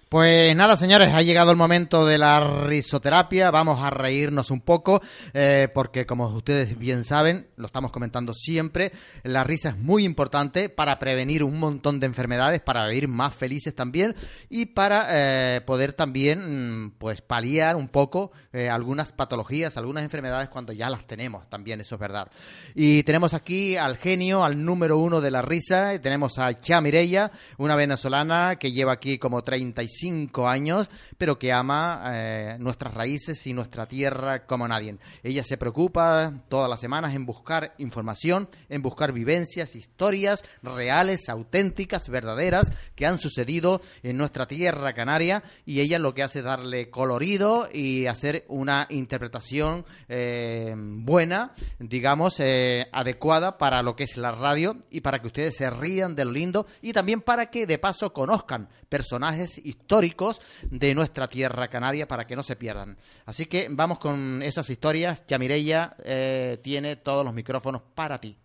[0.09, 3.51] Pues nada, señores, ha llegado el momento de la risoterapia.
[3.51, 5.03] Vamos a reírnos un poco,
[5.35, 10.71] eh, porque como ustedes bien saben, lo estamos comentando siempre, la risa es muy importante
[10.71, 14.17] para prevenir un montón de enfermedades, para vivir más felices también
[14.49, 20.49] y para eh, poder también, mm, pues, paliar un poco eh, algunas patologías, algunas enfermedades
[20.49, 21.51] cuando ya las tenemos.
[21.51, 22.31] También eso es verdad.
[22.75, 26.01] Y tenemos aquí al genio, al número uno de la risa.
[26.01, 29.98] Tenemos a Mireya, una venezolana que lleva aquí como 35
[30.47, 34.97] años, pero que ama eh, nuestras raíces y nuestra tierra como nadie.
[35.23, 42.09] Ella se preocupa todas las semanas en buscar información, en buscar vivencias, historias reales, auténticas,
[42.09, 46.91] verdaderas, que han sucedido en nuestra tierra canaria y ella lo que hace es darle
[46.91, 54.33] colorido y hacer una interpretación eh, buena, digamos, eh, adecuada para lo que es la
[54.33, 57.79] radio y para que ustedes se rían de lo lindo y también para que de
[57.79, 62.99] paso conozcan personajes históricos históricos de nuestra tierra canaria para que no se pierdan.
[63.25, 65.25] Así que vamos con esas historias.
[65.27, 68.37] Ya Mireia eh, tiene todos los micrófonos para ti.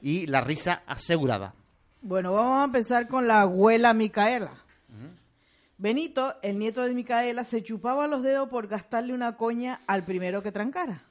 [0.00, 1.54] Y la risa asegurada.
[2.00, 4.52] Bueno, vamos a empezar con la abuela Micaela.
[5.76, 10.42] Benito, el nieto de Micaela, se chupaba los dedos por gastarle una coña al primero
[10.42, 11.04] que trancara.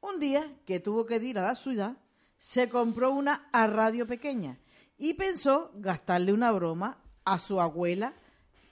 [0.00, 1.96] Un día que tuvo que ir a la ciudad,
[2.38, 4.58] se compró una a radio pequeña
[4.98, 8.14] y pensó gastarle una broma a su abuela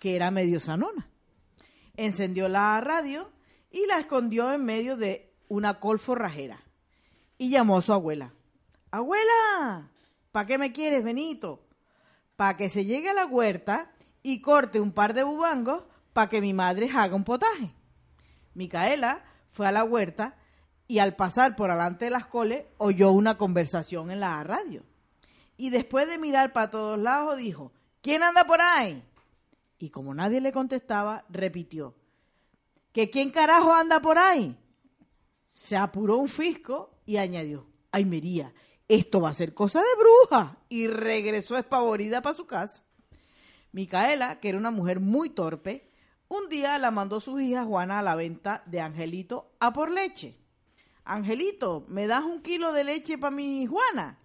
[0.01, 1.09] que era medio sanona.
[1.97, 3.31] Encendió la radio
[3.71, 6.65] y la escondió en medio de una col forrajera.
[7.39, 8.33] Y llamó a su abuela.
[8.91, 9.89] Abuela,
[10.33, 11.63] ¿para qué me quieres, Benito?
[12.35, 16.41] Para que se llegue a la huerta y corte un par de bubangos para que
[16.41, 17.73] mi madre haga un potaje.
[18.55, 20.37] Micaela fue a la huerta
[20.89, 24.83] y al pasar por delante de las coles oyó una conversación en la radio.
[25.57, 29.05] Y después de mirar para todos lados dijo, ¿quién anda por ahí?
[29.81, 31.97] Y como nadie le contestaba, repitió,
[32.93, 34.57] ¿que quién carajo anda por ahí?
[35.49, 38.53] Se apuró un fisco y añadió, ay María,
[38.87, 40.59] esto va a ser cosa de bruja.
[40.69, 42.85] Y regresó espavorida para su casa.
[43.73, 45.89] Micaela, que era una mujer muy torpe,
[46.29, 50.37] un día la mandó su hija Juana a la venta de Angelito a por leche.
[51.05, 54.19] Angelito, ¿me das un kilo de leche para mi Juana?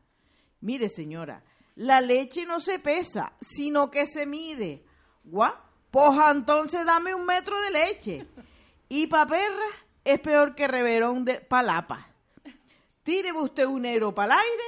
[0.59, 1.45] Mire, señora,
[1.75, 4.83] la leche no se pesa, sino que se mide.
[5.25, 5.61] Gua,
[5.91, 8.27] Poja, entonces dame un metro de leche.
[8.89, 9.65] Y pa' perra
[10.03, 12.07] es peor que reverón de palapa.
[13.03, 14.63] Tire usted un euro para el aire,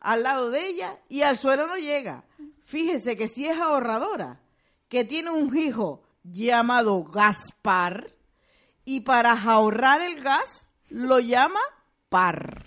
[0.00, 2.24] al lado de ella, y al suelo no llega.
[2.64, 4.40] Fíjese que si es ahorradora,
[4.88, 8.10] que tiene un hijo llamado Gaspar,
[8.84, 11.60] y para ahorrar el gas lo llama
[12.08, 12.64] par.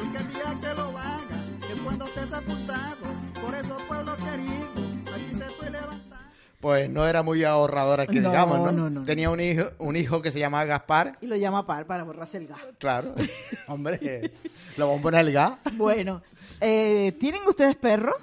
[0.01, 2.97] Por- Y que el día que lo haga es cuando esté sepultado.
[3.43, 6.17] Por eso, pueblo querido, aquí te estoy levantando.
[6.61, 8.73] Pues no era muy ahorradora que No, digamos, ¿no?
[8.73, 9.05] no, no.
[9.05, 11.17] Tenía un hijo, un hijo que se llamaba Gaspar.
[11.21, 12.61] Y lo llama par para borrarse el gas.
[12.79, 13.15] Claro.
[13.67, 14.31] Hombre,
[14.77, 15.53] lo vamos a poner el gas.
[15.75, 16.23] Bueno,
[16.61, 18.15] eh, ¿tienen ustedes perros?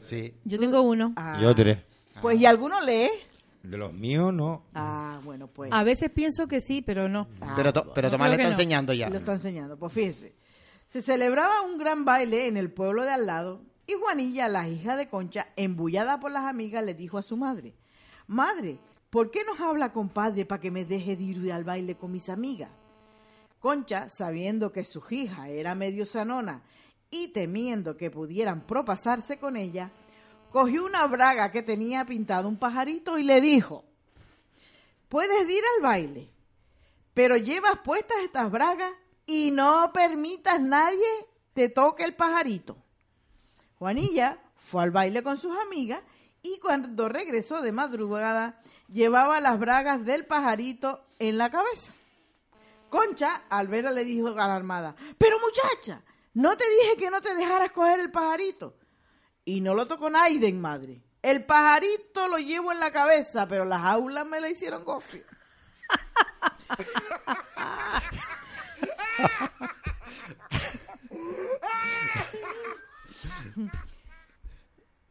[0.00, 0.32] Sí.
[0.44, 1.12] Yo tengo uno.
[1.16, 1.78] Ah, Yo tres.
[2.20, 3.08] Pues, ¿y alguno lee?
[3.62, 4.62] De los míos, no.
[4.74, 5.70] Ah, bueno, pues.
[5.72, 7.28] A veces pienso que sí, pero no.
[7.40, 8.50] Ah, Pero, to- pero Tomás le está no.
[8.50, 9.08] enseñando ya.
[9.10, 9.76] Lo está enseñando.
[9.78, 10.32] Pues fíjense.
[10.88, 14.96] Se celebraba un gran baile en el pueblo de al lado y Juanilla, la hija
[14.96, 17.74] de Concha, embullada por las amigas, le dijo a su madre,
[18.26, 18.78] Madre,
[19.10, 22.30] ¿por qué nos habla compadre para que me deje de ir al baile con mis
[22.30, 22.70] amigas?
[23.58, 26.62] Concha, sabiendo que su hija era medio sanona
[27.10, 29.90] y temiendo que pudieran propasarse con ella,
[30.50, 33.84] cogió una braga que tenía pintado un pajarito y le dijo,
[35.08, 36.30] Puedes ir al baile,
[37.12, 38.92] pero llevas puestas estas bragas
[39.28, 41.06] y no permitas nadie
[41.52, 42.78] te toque el pajarito.
[43.78, 46.00] Juanilla fue al baile con sus amigas
[46.40, 51.92] y cuando regresó de madrugada llevaba las bragas del pajarito en la cabeza.
[52.88, 56.02] Concha, al verla, le dijo alarmada, pero muchacha,
[56.32, 58.78] no te dije que no te dejaras coger el pajarito.
[59.44, 61.02] Y no lo tocó Naiden, madre.
[61.20, 65.24] El pajarito lo llevo en la cabeza, pero las aulas me la hicieron gofio.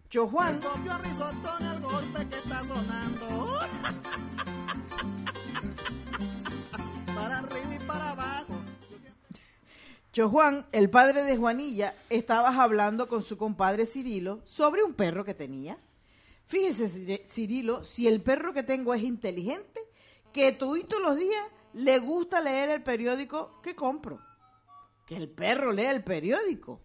[0.09, 0.59] Yo Juan,
[1.73, 3.59] el golpe que está sonando.
[7.15, 7.41] para
[7.75, 8.53] y para abajo.
[10.29, 15.33] Juan, el padre de Juanilla, estaba hablando con su compadre Cirilo sobre un perro que
[15.33, 15.77] tenía.
[16.47, 19.81] Fíjese, Cir- Cirilo, si el perro que tengo es inteligente,
[20.31, 24.19] que todos los días le gusta leer el periódico que compro.
[25.05, 26.81] Que el perro lee el periódico.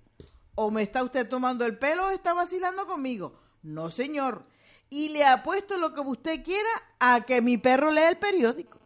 [0.54, 3.40] ¿O me está usted tomando el pelo o está vacilando conmigo?
[3.62, 4.44] No, señor.
[4.90, 6.68] Y le apuesto lo que usted quiera
[7.00, 8.78] a que mi perro lea el periódico.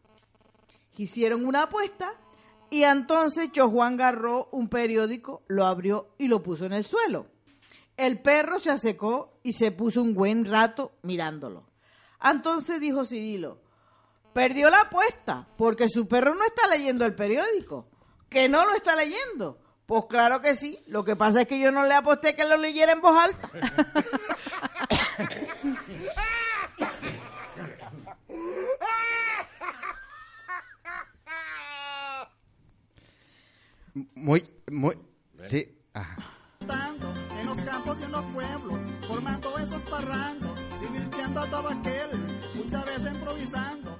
[0.96, 2.14] Hicieron una apuesta
[2.70, 7.26] y entonces Cho Juan agarró un periódico, lo abrió y lo puso en el suelo.
[7.96, 11.64] El perro se asecó y se puso un buen rato mirándolo.
[12.22, 13.60] Entonces dijo Cirilo,
[14.36, 17.88] perdió la apuesta porque su perro no está leyendo el periódico.
[18.28, 19.58] ¿Que no lo está leyendo?
[19.86, 20.78] Pues claro que sí.
[20.88, 23.50] Lo que pasa es que yo no le aposté que lo leyera en voz alta.
[34.14, 34.98] Muy, muy.
[35.46, 35.78] Sí.
[35.94, 36.16] Ajá.
[37.40, 42.10] En los campos y en los pueblos, formando esos parrangos, divirtiendo a todo aquel,
[42.54, 43.95] muchas veces improvisando.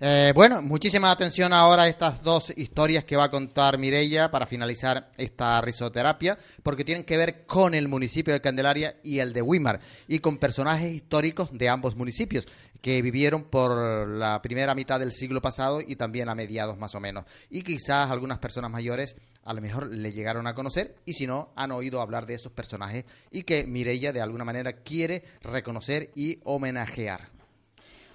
[0.00, 4.46] Eh, bueno, muchísima atención ahora a estas dos historias que va a contar Mirella para
[4.46, 9.42] finalizar esta risoterapia, porque tienen que ver con el municipio de Candelaria y el de
[9.42, 12.46] Wimar, y con personajes históricos de ambos municipios
[12.80, 17.00] que vivieron por la primera mitad del siglo pasado y también a mediados más o
[17.00, 17.24] menos.
[17.50, 21.50] Y quizás algunas personas mayores a lo mejor le llegaron a conocer y si no,
[21.56, 26.38] han oído hablar de esos personajes y que Mirella de alguna manera quiere reconocer y
[26.44, 27.37] homenajear.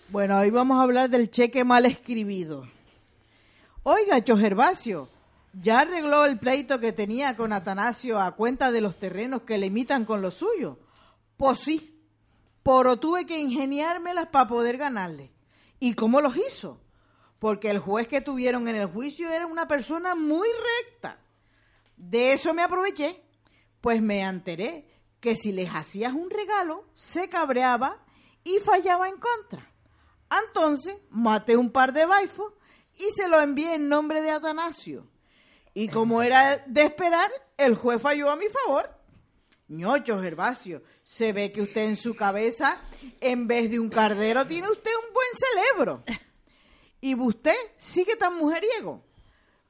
[0.10, 2.68] Bueno, hoy vamos a hablar del cheque mal escribido.
[3.84, 5.10] Oiga, Gervasio,
[5.54, 9.68] ¿ya arregló el pleito que tenía con Atanasio a cuenta de los terrenos que le
[9.68, 10.78] imitan con lo suyo?
[11.38, 12.00] Pues sí,
[12.62, 15.32] pero tuve que ingeniármelas para poder ganarle.
[15.80, 16.80] ¿Y cómo los hizo?
[17.40, 20.48] Porque el juez que tuvieron en el juicio era una persona muy
[20.84, 21.18] recta.
[21.98, 23.24] De eso me aproveché,
[23.82, 24.88] pues me enteré
[25.20, 27.98] que si les hacías un regalo, se cabreaba
[28.44, 29.73] y fallaba en contra.
[30.48, 32.54] Entonces maté un par de baifos
[32.98, 35.08] y se lo envié en nombre de Atanasio.
[35.74, 38.90] Y como era de esperar, el juez falló a mi favor.
[39.68, 42.80] ñocho Gervasio, se ve que usted en su cabeza,
[43.20, 46.04] en vez de un cardero, tiene usted un buen cerebro.
[47.02, 49.04] Y usted sigue tan mujeriego.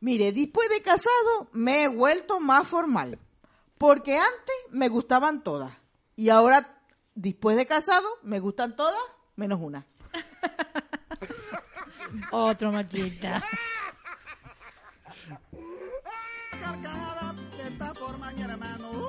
[0.02, 3.18] Mire, después de casado me he vuelto más formal.
[3.77, 5.73] Porque antes me gustaban todas.
[6.15, 6.77] Y ahora,
[7.15, 8.99] después de casado, me gustan todas
[9.35, 9.88] menos una.
[12.31, 13.44] Otro machista.
[16.60, 19.07] Carcajada de esta forma, mi hermano.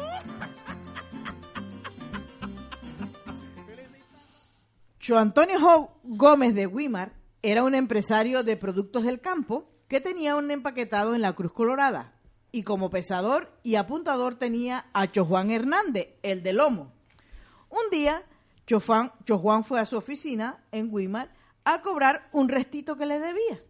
[4.98, 7.12] Cho Antonio Gómez de Wimar
[7.42, 12.14] era un empresario de productos del campo que tenía un empaquetado en la Cruz Colorada.
[12.52, 16.92] Y como pesador y apuntador tenía a Cho Juan Hernández, el de Lomo.
[17.68, 18.22] Un día,
[18.66, 21.30] Cho Juan, Cho Juan fue a su oficina en Wimar
[21.64, 23.60] a cobrar un restito que le debía.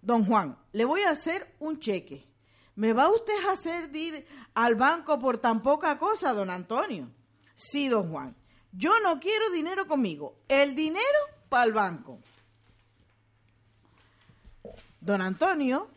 [0.00, 2.26] Don Juan, le voy a hacer un cheque.
[2.74, 7.08] ¿Me va usted a hacer ir al banco por tan poca cosa, don Antonio?
[7.54, 8.34] Sí, don Juan.
[8.72, 10.36] Yo no quiero dinero conmigo.
[10.48, 11.02] El dinero
[11.48, 12.18] para el banco.
[15.00, 15.88] Don Antonio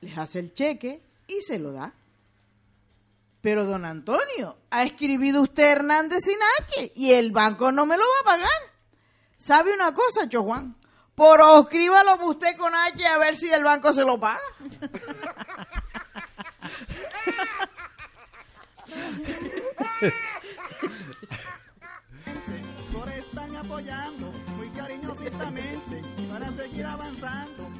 [0.00, 1.92] les hace el cheque y se lo da.
[3.40, 8.02] Pero don Antonio, ha escribido usted Hernández sin H y el banco no me lo
[8.02, 8.62] va a pagar.
[9.36, 10.76] ¿Sabe una cosa, Cho Juan?
[11.14, 14.40] Por escríbalo usted con H a ver si el banco se lo paga.
[22.92, 24.68] por estarme apoyando muy
[26.28, 27.77] para seguir avanzando.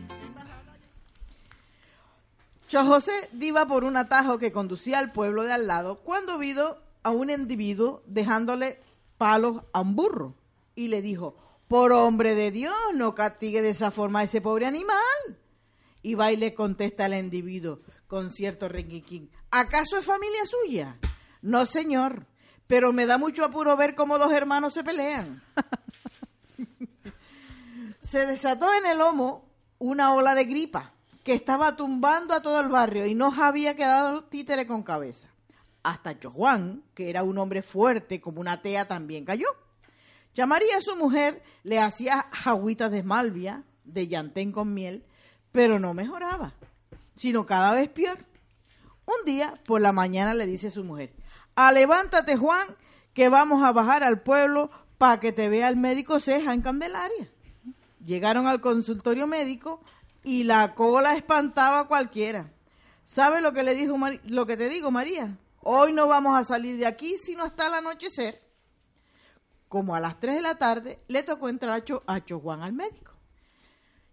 [2.69, 6.77] Cho José iba por un atajo que conducía al pueblo de al lado cuando vio
[7.03, 8.79] a un individuo dejándole
[9.17, 10.35] palos a un burro
[10.75, 11.35] y le dijo,
[11.67, 14.99] por hombre de Dios, no castigue de esa forma a ese pobre animal.
[16.03, 20.99] Y va y le contesta al individuo con cierto renquiquín, ¿acaso es familia suya?
[21.41, 22.27] No, señor,
[22.67, 25.43] pero me da mucho apuro ver cómo dos hermanos se pelean.
[28.01, 30.93] se desató en el lomo una ola de gripa
[31.29, 35.29] que estaba tumbando a todo el barrio y no había quedado títere con cabeza.
[35.83, 39.49] Hasta Juan, que era un hombre fuerte como una tea, también cayó.
[40.33, 45.05] Llamaría a su mujer, le hacía jagüitas de malvia, de llantén con miel,
[45.53, 46.55] pero no mejoraba,
[47.15, 48.25] sino cada vez peor.
[49.05, 51.13] Un día, por la mañana, le dice su mujer,
[51.57, 52.75] a levántate Juan,
[53.13, 57.31] que vamos a bajar al pueblo para que te vea el médico Ceja en Candelaria.
[58.03, 59.83] Llegaron al consultorio médico
[60.29, 62.53] y la cola espantaba a cualquiera.
[63.03, 65.39] ¿Sabe lo que le dijo lo que te digo, María?
[65.63, 68.43] Hoy no vamos a salir de aquí sino hasta el anochecer.
[69.69, 72.75] Como a las 3 de la tarde le tocó entrar a Cho, a Juan al
[72.75, 73.15] médico.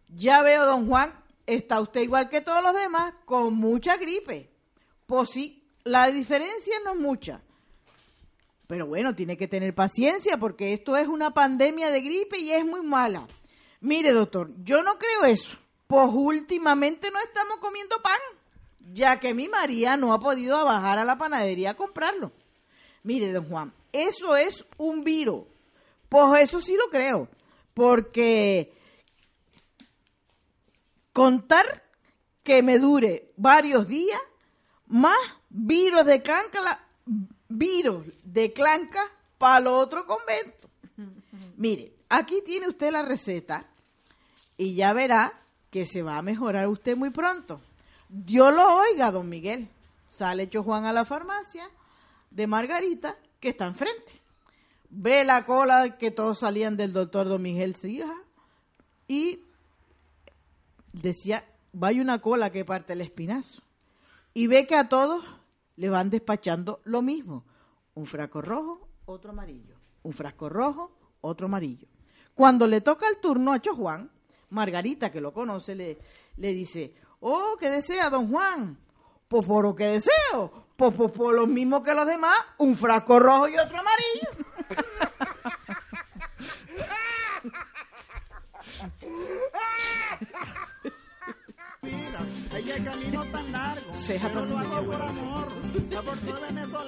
[0.07, 1.13] Ya veo, don Juan,
[1.45, 4.49] está usted igual que todos los demás, con mucha gripe.
[5.07, 7.41] Pues sí, la diferencia no es mucha.
[8.67, 12.65] Pero bueno, tiene que tener paciencia porque esto es una pandemia de gripe y es
[12.65, 13.27] muy mala.
[13.81, 15.64] Mire, doctor, yo no creo eso.
[15.87, 18.19] Pues últimamente no estamos comiendo pan,
[18.93, 22.31] ya que mi María no ha podido bajar a la panadería a comprarlo.
[23.03, 25.43] Mire, don Juan, eso es un virus.
[26.09, 27.27] Pues eso sí lo creo,
[27.73, 28.73] porque
[31.13, 31.83] contar
[32.43, 34.19] que me dure varios días,
[34.87, 35.17] más
[35.49, 36.87] virus de clanca,
[37.47, 39.01] virus de clanca
[39.37, 40.69] para el otro convento.
[41.57, 43.65] Mire, aquí tiene usted la receta
[44.57, 45.44] y ya verá
[45.75, 47.59] que se va a mejorar usted muy pronto.
[48.07, 49.67] Dios lo oiga, don Miguel.
[50.05, 51.67] Sale hecho Juan a la farmacia
[52.31, 54.21] de Margarita, que está enfrente.
[54.89, 58.15] Ve la cola que todos salían del doctor don Miguel Sija
[59.05, 59.41] y
[60.93, 61.43] decía,
[61.73, 63.61] vaya una cola que parte el espinazo.
[64.33, 65.25] Y ve que a todos
[65.75, 67.43] le van despachando lo mismo.
[67.95, 69.75] Un frasco rojo, otro amarillo.
[70.03, 71.89] Un frasco rojo, otro amarillo.
[72.33, 74.14] Cuando le toca el turno a Cho Juan,
[74.49, 75.97] Margarita, que lo conoce, le,
[76.37, 78.77] le dice, oh, ¿qué desea, don Juan?
[79.27, 83.19] Pues por lo que deseo, pues, pues por lo mismo que los demás, un frasco
[83.19, 84.45] rojo y otro amarillo.
[94.05, 94.43] Por
[96.03, 96.85] por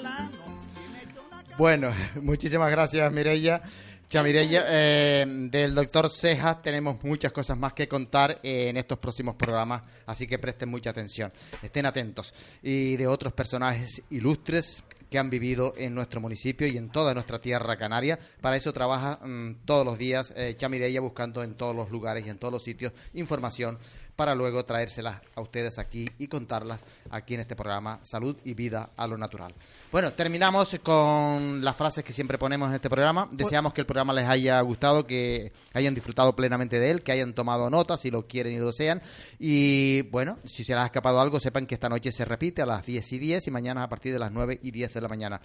[1.58, 3.62] Bueno, muchísimas gracias, Mireya.
[4.10, 9.82] Chamireya, eh, del doctor Cejas tenemos muchas cosas más que contar en estos próximos programas,
[10.06, 11.30] así que presten mucha atención,
[11.62, 12.34] estén atentos.
[12.64, 17.40] Y de otros personajes ilustres que han vivido en nuestro municipio y en toda nuestra
[17.40, 18.18] tierra canaria.
[18.40, 22.30] Para eso trabaja mm, todos los días eh, Chamireya buscando en todos los lugares y
[22.30, 23.78] en todos los sitios información
[24.18, 28.90] para luego traérselas a ustedes aquí y contarlas aquí en este programa Salud y Vida
[28.98, 29.54] a lo Natural.
[29.92, 33.30] Bueno, terminamos con las frases que siempre ponemos en este programa.
[33.32, 37.34] Deseamos que el programa les haya gustado, que hayan disfrutado plenamente de él, que hayan
[37.34, 39.04] tomado nota si lo quieren y lo desean.
[39.38, 42.66] Y bueno, si se les ha escapado algo, sepan que esta noche se repite a
[42.66, 45.08] las 10 y 10 y mañana a partir de las 9 y 10 de la
[45.08, 45.40] mañana.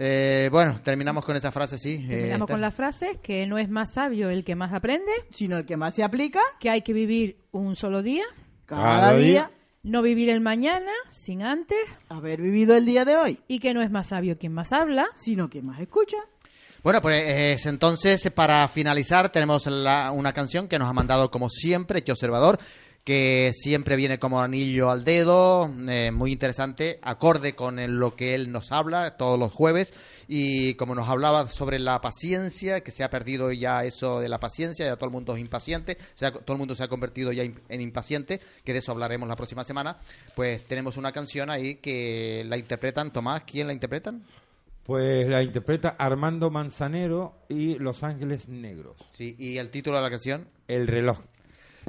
[0.00, 1.94] Eh, bueno, terminamos con esa frase, sí.
[2.04, 2.54] eh, Terminamos Esther.
[2.54, 5.76] con la frase que no es más sabio el que más aprende, Sino el que
[5.76, 8.24] más se aplica que hay que vivir un solo día,
[8.64, 9.50] cada, Cada día, día.
[9.82, 13.82] no vivir el mañana sin antes, haber vivido el día de hoy, y que no
[13.82, 15.06] es más sabio quien más habla.
[15.16, 16.18] sino que más escucha.
[16.84, 21.50] Bueno, pues eh, entonces para finalizar tenemos la- una canción que nos ha mandado como
[21.50, 22.56] siempre Che Observador
[23.08, 28.34] que siempre viene como anillo al dedo, eh, muy interesante, acorde con el- lo que
[28.34, 29.94] él nos habla todos los jueves
[30.28, 34.38] y como nos hablaba sobre la paciencia, que se ha perdido ya eso de la
[34.38, 37.32] paciencia, ya todo el mundo es impaciente, se ha- todo el mundo se ha convertido
[37.32, 39.96] ya in- en impaciente, que de eso hablaremos la próxima semana,
[40.36, 44.22] pues tenemos una canción ahí que la interpretan, Tomás, ¿quién la interpretan?
[44.84, 48.96] Pues la interpreta Armando Manzanero y Los Ángeles Negros.
[49.12, 50.46] Sí, y el título de la canción.
[50.66, 51.20] El reloj.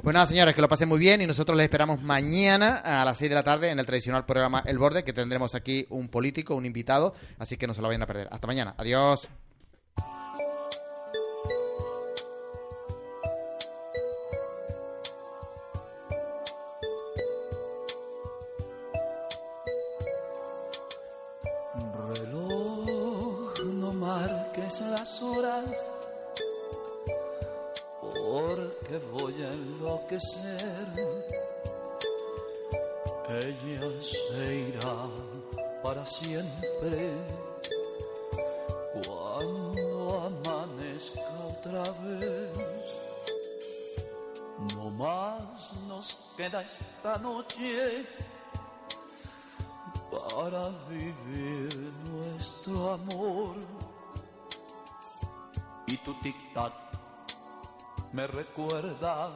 [0.02, 3.18] Pues nada, señores, que lo pasen muy bien y nosotros les esperamos mañana a las
[3.18, 6.54] 6 de la tarde en el tradicional programa El Borde, que tendremos aquí un político,
[6.54, 8.28] un invitado, así que no se lo vayan a perder.
[8.30, 8.74] Hasta mañana.
[8.78, 9.28] Adiós.
[28.90, 30.88] Porque voy a enloquecer.
[33.28, 35.06] Ella se irá
[35.82, 37.12] para siempre
[39.06, 42.50] cuando amanezca otra vez.
[44.74, 48.04] No más nos queda esta noche
[50.10, 53.54] para vivir nuestro amor.
[55.86, 56.79] Y tu tic-tac
[58.12, 59.30] me recuerda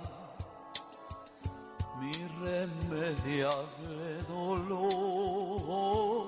[2.01, 6.27] mi irremediable dolor.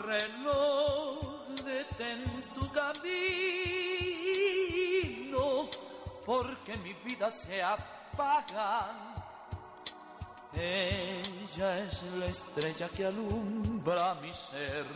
[0.00, 1.18] Reloj,
[1.64, 2.90] detén tu camino,
[6.26, 9.22] porque mi vida se apaga.
[10.52, 14.86] Ella es la estrella que alumbra mi ser.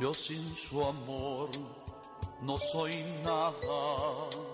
[0.00, 1.50] Yo sin su amor
[2.40, 4.51] no soy nada.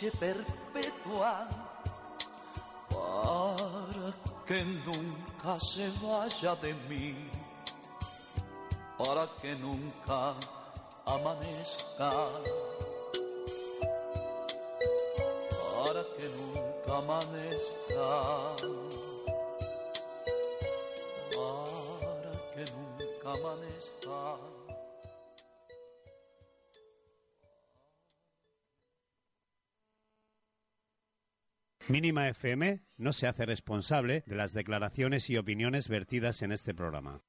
[0.00, 1.46] Noche perpetua
[2.88, 4.14] para
[4.46, 7.30] que nunca se vaya de mí,
[8.96, 10.34] para que nunca
[11.04, 12.12] amanezca,
[15.84, 18.79] para que nunca amanezca.
[31.90, 37.20] Mínima FM no se hace responsable de las declaraciones y opiniones vertidas en este programa.